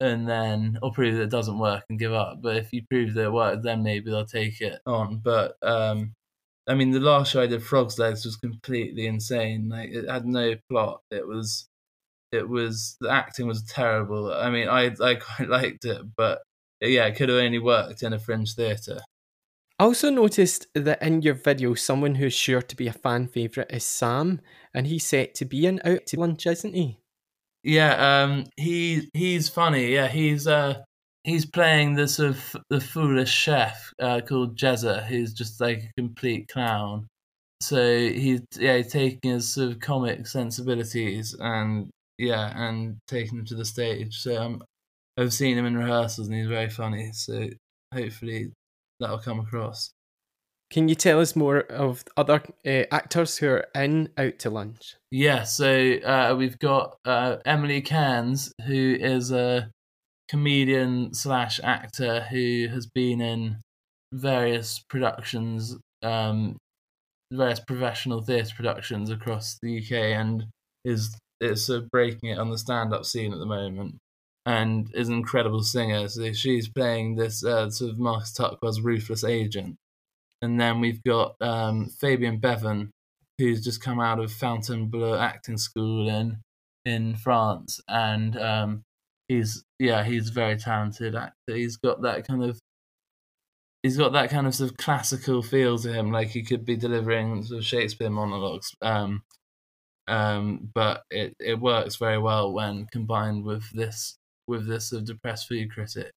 and 0.00 0.28
then 0.28 0.78
or 0.82 0.92
prove 0.92 1.16
that 1.16 1.24
it 1.24 1.30
doesn't 1.30 1.58
work 1.60 1.84
and 1.90 1.98
give 1.98 2.14
up. 2.14 2.38
But 2.42 2.56
if 2.56 2.72
you 2.72 2.82
prove 2.90 3.14
that 3.14 3.26
it 3.26 3.32
works, 3.32 3.62
then 3.64 3.82
maybe 3.82 4.10
they'll 4.10 4.26
take 4.26 4.62
it 4.62 4.80
on. 4.86 5.18
But 5.24 5.56
um, 5.62 6.15
I 6.68 6.74
mean, 6.74 6.90
the 6.90 7.00
last 7.00 7.30
show 7.30 7.42
I 7.42 7.46
did, 7.46 7.62
Frog's 7.62 7.98
Legs, 7.98 8.24
was 8.24 8.36
completely 8.36 9.06
insane. 9.06 9.68
Like, 9.68 9.90
it 9.90 10.08
had 10.08 10.26
no 10.26 10.54
plot. 10.68 11.02
It 11.10 11.26
was, 11.26 11.68
it 12.32 12.48
was 12.48 12.96
the 13.00 13.10
acting 13.10 13.46
was 13.46 13.62
terrible. 13.62 14.32
I 14.32 14.50
mean, 14.50 14.68
I 14.68 14.94
I 15.00 15.14
quite 15.36 15.48
liked 15.48 15.84
it, 15.84 16.02
but 16.16 16.42
yeah, 16.80 17.06
it 17.06 17.16
could 17.16 17.28
have 17.28 17.38
only 17.38 17.58
worked 17.58 18.02
in 18.02 18.12
a 18.12 18.18
fringe 18.18 18.54
theatre. 18.54 19.00
I 19.78 19.84
also 19.84 20.08
noticed 20.10 20.68
that 20.74 21.02
in 21.02 21.20
your 21.20 21.34
video, 21.34 21.74
someone 21.74 22.14
who's 22.14 22.32
sure 22.32 22.62
to 22.62 22.76
be 22.76 22.88
a 22.88 22.92
fan 22.92 23.28
favourite 23.28 23.70
is 23.70 23.84
Sam, 23.84 24.40
and 24.72 24.86
he's 24.86 25.04
set 25.04 25.34
to 25.36 25.44
be 25.44 25.66
in 25.66 25.80
Out 25.84 26.06
to 26.06 26.20
Lunch, 26.20 26.46
isn't 26.46 26.74
he? 26.74 26.98
Yeah, 27.62 28.22
um, 28.22 28.44
he 28.56 29.10
he's 29.12 29.48
funny. 29.48 29.92
Yeah, 29.92 30.08
he's 30.08 30.46
uh, 30.46 30.82
he's 31.26 31.44
playing 31.44 31.94
the 31.94 32.06
sort 32.06 32.30
of 32.30 32.56
the 32.70 32.80
foolish 32.80 33.30
chef 33.30 33.92
uh, 34.00 34.20
called 34.20 34.56
Jezza, 34.56 35.04
who's 35.04 35.34
just 35.34 35.60
like 35.60 35.82
a 35.82 36.00
complete 36.00 36.48
clown. 36.48 37.06
So 37.60 37.98
he's 37.98 38.42
yeah 38.58 38.76
he's 38.76 38.92
taking 38.92 39.32
his 39.32 39.52
sort 39.52 39.72
of 39.72 39.80
comic 39.80 40.26
sensibilities 40.26 41.34
and 41.38 41.90
yeah 42.18 42.52
and 42.54 42.96
taking 43.08 43.38
them 43.38 43.46
to 43.46 43.56
the 43.56 43.64
stage. 43.64 44.16
So 44.16 44.40
um, 44.40 44.62
I've 45.18 45.32
seen 45.32 45.58
him 45.58 45.66
in 45.66 45.76
rehearsals 45.76 46.28
and 46.28 46.36
he's 46.36 46.46
very 46.46 46.70
funny. 46.70 47.10
So 47.12 47.48
hopefully 47.92 48.52
that'll 49.00 49.18
come 49.18 49.40
across. 49.40 49.90
Can 50.70 50.88
you 50.88 50.96
tell 50.96 51.20
us 51.20 51.36
more 51.36 51.60
of 51.60 52.04
other 52.16 52.42
uh, 52.66 52.82
actors 52.90 53.38
who 53.38 53.48
are 53.48 53.66
in 53.74 54.08
Out 54.18 54.40
to 54.40 54.50
Lunch? 54.50 54.96
Yeah, 55.12 55.44
so 55.44 55.92
uh, 56.04 56.34
we've 56.36 56.58
got 56.58 56.96
uh, 57.04 57.36
Emily 57.44 57.80
Cairns, 57.80 58.52
who 58.66 58.96
is 58.98 59.30
a 59.30 59.70
comedian 60.28 61.14
slash 61.14 61.60
actor 61.62 62.22
who 62.30 62.68
has 62.70 62.86
been 62.86 63.20
in 63.20 63.58
various 64.12 64.80
productions, 64.88 65.76
um, 66.02 66.56
various 67.32 67.60
professional 67.60 68.22
theatre 68.22 68.54
productions 68.56 69.10
across 69.10 69.58
the 69.62 69.78
UK, 69.78 69.92
and 69.92 70.46
is 70.84 71.16
is 71.40 71.66
sort 71.66 71.82
of 71.82 71.90
breaking 71.90 72.30
it 72.30 72.38
on 72.38 72.50
the 72.50 72.58
stand 72.58 72.94
up 72.94 73.04
scene 73.04 73.32
at 73.32 73.38
the 73.38 73.46
moment, 73.46 73.96
and 74.46 74.90
is 74.94 75.08
an 75.08 75.14
incredible 75.14 75.62
singer. 75.62 76.08
So 76.08 76.32
she's 76.32 76.68
playing 76.68 77.16
this 77.16 77.44
uh, 77.44 77.70
sort 77.70 77.90
of 77.90 77.98
Marcus 77.98 78.32
Tuckwell's 78.32 78.80
ruthless 78.80 79.24
agent, 79.24 79.76
and 80.42 80.60
then 80.60 80.80
we've 80.80 81.02
got 81.04 81.36
um, 81.40 81.86
Fabian 82.00 82.38
Bevan, 82.38 82.90
who's 83.38 83.62
just 83.62 83.82
come 83.82 84.00
out 84.00 84.18
of 84.18 84.32
Fontainebleau 84.32 85.18
acting 85.18 85.58
school 85.58 86.08
in 86.08 86.38
in 86.84 87.16
France, 87.16 87.80
and 87.88 88.36
um, 88.38 88.82
he's 89.28 89.64
yeah 89.78 90.04
he's 90.04 90.30
very 90.30 90.56
talented 90.56 91.14
actor. 91.14 91.54
He's 91.54 91.76
got 91.76 92.02
that 92.02 92.26
kind 92.26 92.44
of 92.44 92.60
he's 93.82 93.96
got 93.96 94.12
that 94.12 94.30
kind 94.30 94.46
of 94.46 94.54
sort 94.54 94.70
of 94.70 94.76
classical 94.76 95.42
feel 95.42 95.78
to 95.78 95.92
him, 95.92 96.10
like 96.10 96.28
he 96.28 96.42
could 96.42 96.64
be 96.64 96.76
delivering 96.76 97.44
sort 97.44 97.58
of 97.58 97.64
Shakespeare 97.64 98.10
monologues. 98.10 98.74
Um, 98.82 99.22
um, 100.08 100.70
but 100.74 101.02
it, 101.10 101.34
it 101.40 101.60
works 101.60 101.96
very 101.96 102.18
well 102.18 102.52
when 102.52 102.86
combined 102.92 103.44
with 103.44 103.70
this 103.72 104.18
with 104.48 104.66
this 104.68 104.90
sort 104.90 105.02
of 105.02 105.06
depressed 105.06 105.48
food 105.48 105.72
critic. 105.72 106.12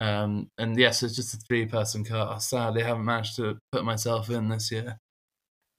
Um, 0.00 0.48
and 0.56 0.78
yes, 0.78 1.02
it's 1.02 1.16
just 1.16 1.34
a 1.34 1.36
three 1.36 1.66
person 1.66 2.04
cast. 2.04 2.48
Sadly, 2.48 2.82
I 2.82 2.86
haven't 2.86 3.04
managed 3.04 3.36
to 3.36 3.58
put 3.72 3.84
myself 3.84 4.30
in 4.30 4.48
this 4.48 4.70
year. 4.70 4.98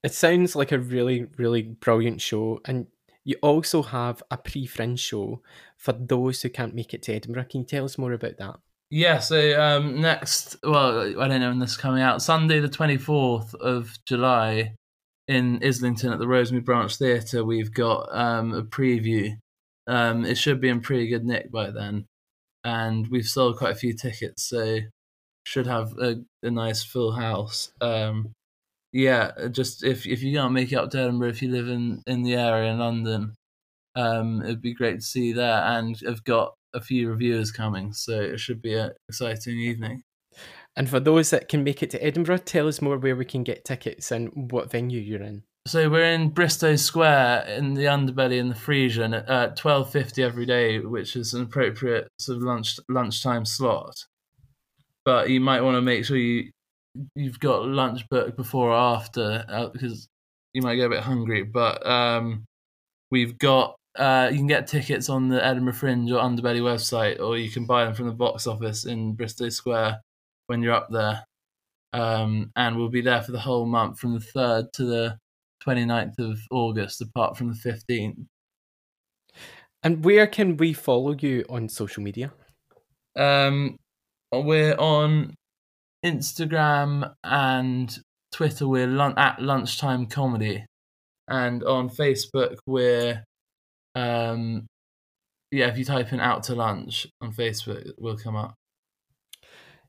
It 0.04 0.14
sounds 0.14 0.56
like 0.56 0.72
a 0.72 0.80
really, 0.80 1.26
really 1.38 1.64
brilliant 1.64 2.22
show, 2.22 2.60
and 2.66 2.88
you 3.24 3.38
also 3.42 3.82
have 3.82 4.24
a 4.32 4.38
pre 4.38 4.66
fringe 4.66 5.00
show 5.00 5.42
for 5.78 5.94
those 5.94 6.42
who 6.42 6.50
can't 6.50 6.76
make 6.76 6.94
it 6.94 7.04
to 7.04 7.14
Edinburgh. 7.14 7.46
Can 7.50 7.62
you 7.62 7.68
tell 7.68 7.86
us 7.86 7.98
more 7.98 8.14
about 8.14 8.38
that? 8.38 8.56
Yeah, 8.90 9.20
so 9.20 9.62
um, 9.62 10.02
next, 10.02 10.58
well, 10.64 11.00
I 11.22 11.28
don't 11.28 11.40
know 11.40 11.50
when 11.50 11.60
this 11.60 11.72
is 11.72 11.78
coming 11.78 12.02
out. 12.02 12.22
Sunday, 12.22 12.60
the 12.60 12.68
24th 12.68 13.56
of 13.56 13.98
July, 14.06 14.76
in 15.30 15.64
Islington 15.64 16.12
at 16.12 16.20
the 16.20 16.28
Rosemary 16.28 16.62
Branch 16.62 16.94
Theatre, 16.94 17.46
we've 17.46 17.74
got 17.74 18.10
um, 18.12 18.54
a 18.54 18.64
preview. 18.64 19.38
Um, 19.88 20.26
it 20.26 20.38
should 20.38 20.60
be 20.60 20.68
in 20.68 20.82
pretty 20.82 21.08
good 21.08 21.24
nick 21.24 21.50
by 21.50 21.72
then. 21.72 22.06
And 22.66 23.08
we've 23.08 23.28
sold 23.28 23.58
quite 23.58 23.72
a 23.72 23.80
few 23.80 23.94
tickets, 23.94 24.44
so 24.44 24.80
should 25.46 25.68
have 25.68 25.94
a, 25.98 26.18
a 26.44 26.52
nice 26.52 26.84
full 26.84 27.14
house. 27.14 27.72
Um, 27.80 28.34
yeah, 28.92 29.32
just 29.52 29.84
if 29.84 30.06
if 30.06 30.22
you 30.22 30.38
can't 30.38 30.54
make 30.54 30.72
it 30.72 30.76
up 30.76 30.90
to 30.92 31.00
Edinburgh, 31.00 31.30
if 31.30 31.42
you 31.42 31.50
live 31.50 31.68
in, 31.68 32.02
in 32.08 32.24
the 32.24 32.36
area 32.36 32.72
in 32.72 32.80
London, 32.80 33.36
um, 33.96 34.42
it'd 34.44 34.62
be 34.62 34.74
great 34.74 34.96
to 34.96 35.06
see 35.06 35.28
you 35.28 35.34
there. 35.34 35.64
And 35.64 36.00
I've 36.08 36.24
got 36.24 36.54
a 36.74 36.82
few 36.82 37.10
reviewers 37.10 37.52
coming, 37.52 37.94
so 37.94 38.20
it 38.20 38.40
should 38.40 38.62
be 38.62 38.76
an 38.76 38.92
exciting 39.10 39.60
evening. 39.60 40.04
And 40.76 40.90
for 40.90 41.02
those 41.02 41.30
that 41.32 41.50
can 41.50 41.64
make 41.64 41.84
it 41.84 41.90
to 41.90 42.04
Edinburgh, 42.04 42.38
tell 42.40 42.68
us 42.68 42.82
more 42.82 42.98
where 42.98 43.16
we 43.16 43.26
can 43.26 43.44
get 43.44 43.66
tickets 43.66 44.12
and 44.12 44.52
what 44.52 44.72
venue 44.72 45.02
you're 45.02 45.22
in. 45.22 45.44
So 45.68 45.90
we're 45.90 46.14
in 46.14 46.32
Bristo 46.32 46.80
Square 46.80 47.46
in 47.50 47.76
the 47.76 47.84
Underbelly 47.84 48.40
in 48.40 48.50
the 48.50 48.56
Friesian 48.56 49.30
at 49.30 49.58
twelve 49.58 49.92
fifty 49.92 50.24
every 50.24 50.46
day, 50.46 50.80
which 50.80 51.16
is 51.16 51.34
an 51.34 51.44
appropriate 51.44 52.08
sort 52.20 52.38
of 52.38 52.44
lunch 52.44 52.80
lunchtime 52.90 53.46
slot. 53.46 54.06
But 55.06 55.30
you 55.30 55.40
might 55.40 55.62
want 55.62 55.76
to 55.76 55.82
make 55.82 56.06
sure 56.06 56.18
you 56.18 56.52
you've 57.16 57.40
got 57.40 57.66
lunch 57.66 58.08
booked 58.10 58.38
before 58.38 58.70
or 58.70 58.76
after 58.76 59.46
uh, 59.48 59.68
because 59.68 60.08
you 60.54 60.62
might 60.62 60.76
get 60.76 60.88
a 60.88 60.90
bit 60.90 61.04
hungry. 61.04 61.44
But 61.44 61.86
um, 61.86 62.46
we've 63.10 63.38
got 63.38 63.76
uh, 63.98 64.30
you 64.32 64.38
can 64.38 64.48
get 64.48 64.68
tickets 64.68 65.10
on 65.10 65.28
the 65.28 65.46
Edinburgh 65.46 65.74
Fringe 65.74 66.12
or 66.12 66.22
Underbelly 66.22 66.62
website, 66.62 67.20
or 67.20 67.38
you 67.38 67.50
can 67.50 67.66
buy 67.66 67.86
them 67.86 67.94
from 67.94 68.08
the 68.08 68.14
box 68.14 68.48
office 68.48 68.86
in 68.86 69.16
Bristo 69.16 69.52
Square 69.52 70.02
when 70.48 70.62
you're 70.62 70.74
up 70.74 70.90
there. 70.90 71.26
Um, 71.94 72.52
and 72.56 72.78
we'll 72.78 72.90
be 72.90 73.02
there 73.02 73.22
for 73.22 73.34
the 73.34 73.40
whole 73.40 73.66
month 73.66 74.00
from 74.00 74.14
the 74.14 74.20
3rd 74.20 74.72
to 74.74 74.86
the 74.86 75.18
29th 75.66 76.20
of 76.20 76.40
August, 76.50 77.02
apart 77.02 77.36
from 77.36 77.50
the 77.50 77.56
15th. 77.56 78.26
And 79.84 80.06
where 80.06 80.28
can 80.28 80.56
we 80.58 80.72
follow 80.72 81.14
you 81.14 81.44
on 81.50 81.68
social 81.68 82.02
media? 82.02 82.32
Um, 83.18 83.76
we're 84.32 84.76
on 84.76 85.36
Instagram 86.06 87.14
and 87.24 87.98
Twitter. 88.32 88.68
We're 88.68 88.88
lun- 88.88 89.18
at 89.18 89.42
Lunchtime 89.42 90.08
Comedy, 90.08 90.66
and 91.28 91.64
on 91.64 91.90
Facebook 91.90 92.56
we're 92.66 93.24
um, 93.96 94.68
yeah. 95.52 95.68
If 95.68 95.78
you 95.78 95.86
type 95.86 96.14
in 96.14 96.20
"out 96.20 96.44
to 96.44 96.56
lunch" 96.56 97.08
on 97.22 97.34
Facebook, 97.34 97.86
it 97.88 97.96
will 97.98 98.18
come 98.18 98.36
up. 98.36 98.56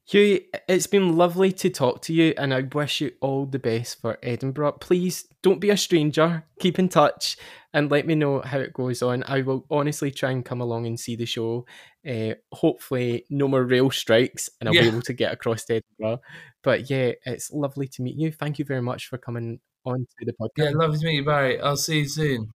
Hugh, 0.05 0.41
it's 0.69 0.89
been 0.89 1.17
lovely 1.17 1.53
to 1.53 1.71
talk 1.71 2.03
to 2.03 2.13
you, 2.13 2.35
and 2.37 2.53
I 2.53 2.63
wish 2.63 3.01
you 3.01 3.13
all 3.21 3.47
the 3.47 3.61
best 3.61 4.01
for 4.01 4.19
Edinburgh. 4.23 4.73
Please 4.73 5.27
don't 5.43 5.61
be 5.61 5.71
a 5.71 5.77
stranger. 5.77 6.45
Keep 6.59 6.81
in 6.81 6.89
touch 6.89 7.37
and 7.75 7.91
let 7.91 8.07
me 8.07 8.15
know 8.15 8.41
how 8.41 8.59
it 8.59 8.73
goes 8.73 9.03
on. 9.03 9.25
I 9.27 9.43
will 9.43 9.65
honestly 9.71 10.11
try 10.11 10.31
and 10.31 10.45
come 10.45 10.61
along 10.61 10.87
and 10.87 10.99
see 10.99 11.17
the 11.17 11.27
show. 11.27 11.67
Uh, 12.09 12.35
hopefully, 12.53 13.25
no 13.31 13.49
more 13.49 13.65
rail 13.65 13.91
strikes, 13.91 14.51
and 14.61 14.69
I'll 14.69 14.75
yeah. 14.75 14.83
be 14.83 14.89
able 14.89 15.03
to 15.03 15.13
get 15.13 15.33
across 15.33 15.65
to 15.67 15.83
Edinburgh. 16.01 16.21
But 16.63 16.91
yeah, 16.91 17.13
it's 17.25 17.51
lovely 17.51 17.89
to 17.89 18.03
meet 18.03 18.17
you. 18.17 18.33
Thank 18.33 18.59
you 18.59 18.65
very 18.65 18.83
much 18.83 19.09
for 19.09 19.19
coming 19.19 19.61
on 19.85 20.07
to 20.19 20.25
the 20.27 20.33
podcast. 20.33 20.49
Yeah, 20.57 20.71
lovely 20.75 20.99
to 20.99 21.07
meet 21.07 21.15
you, 21.15 21.25
Barry. 21.25 21.61
I'll 21.61 21.77
see 21.77 22.01
you 22.01 22.09
soon. 22.09 22.53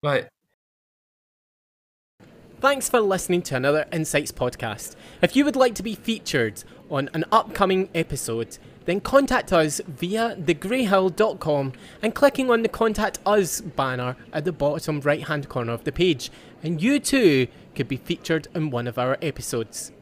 Bye. 0.00 0.28
Thanks 2.60 2.88
for 2.88 3.00
listening 3.00 3.42
to 3.42 3.56
another 3.56 3.86
Insights 3.92 4.30
podcast. 4.30 4.94
If 5.20 5.34
you 5.34 5.44
would 5.44 5.56
like 5.56 5.74
to 5.74 5.82
be 5.82 5.96
featured 5.96 6.62
on 6.90 7.10
an 7.12 7.24
upcoming 7.32 7.88
episode, 7.92 8.56
then 8.84 9.00
contact 9.00 9.52
us 9.52 9.80
via 9.86 10.36
thegreyhill.com 10.36 11.72
and 12.02 12.14
clicking 12.14 12.50
on 12.50 12.62
the 12.62 12.68
Contact 12.68 13.18
Us 13.24 13.60
banner 13.60 14.16
at 14.32 14.44
the 14.44 14.52
bottom 14.52 15.00
right 15.00 15.26
hand 15.26 15.48
corner 15.48 15.72
of 15.72 15.84
the 15.84 15.92
page, 15.92 16.30
and 16.62 16.82
you 16.82 16.98
too 16.98 17.48
could 17.74 17.88
be 17.88 17.96
featured 17.96 18.48
in 18.54 18.70
one 18.70 18.86
of 18.86 18.98
our 18.98 19.16
episodes. 19.22 19.92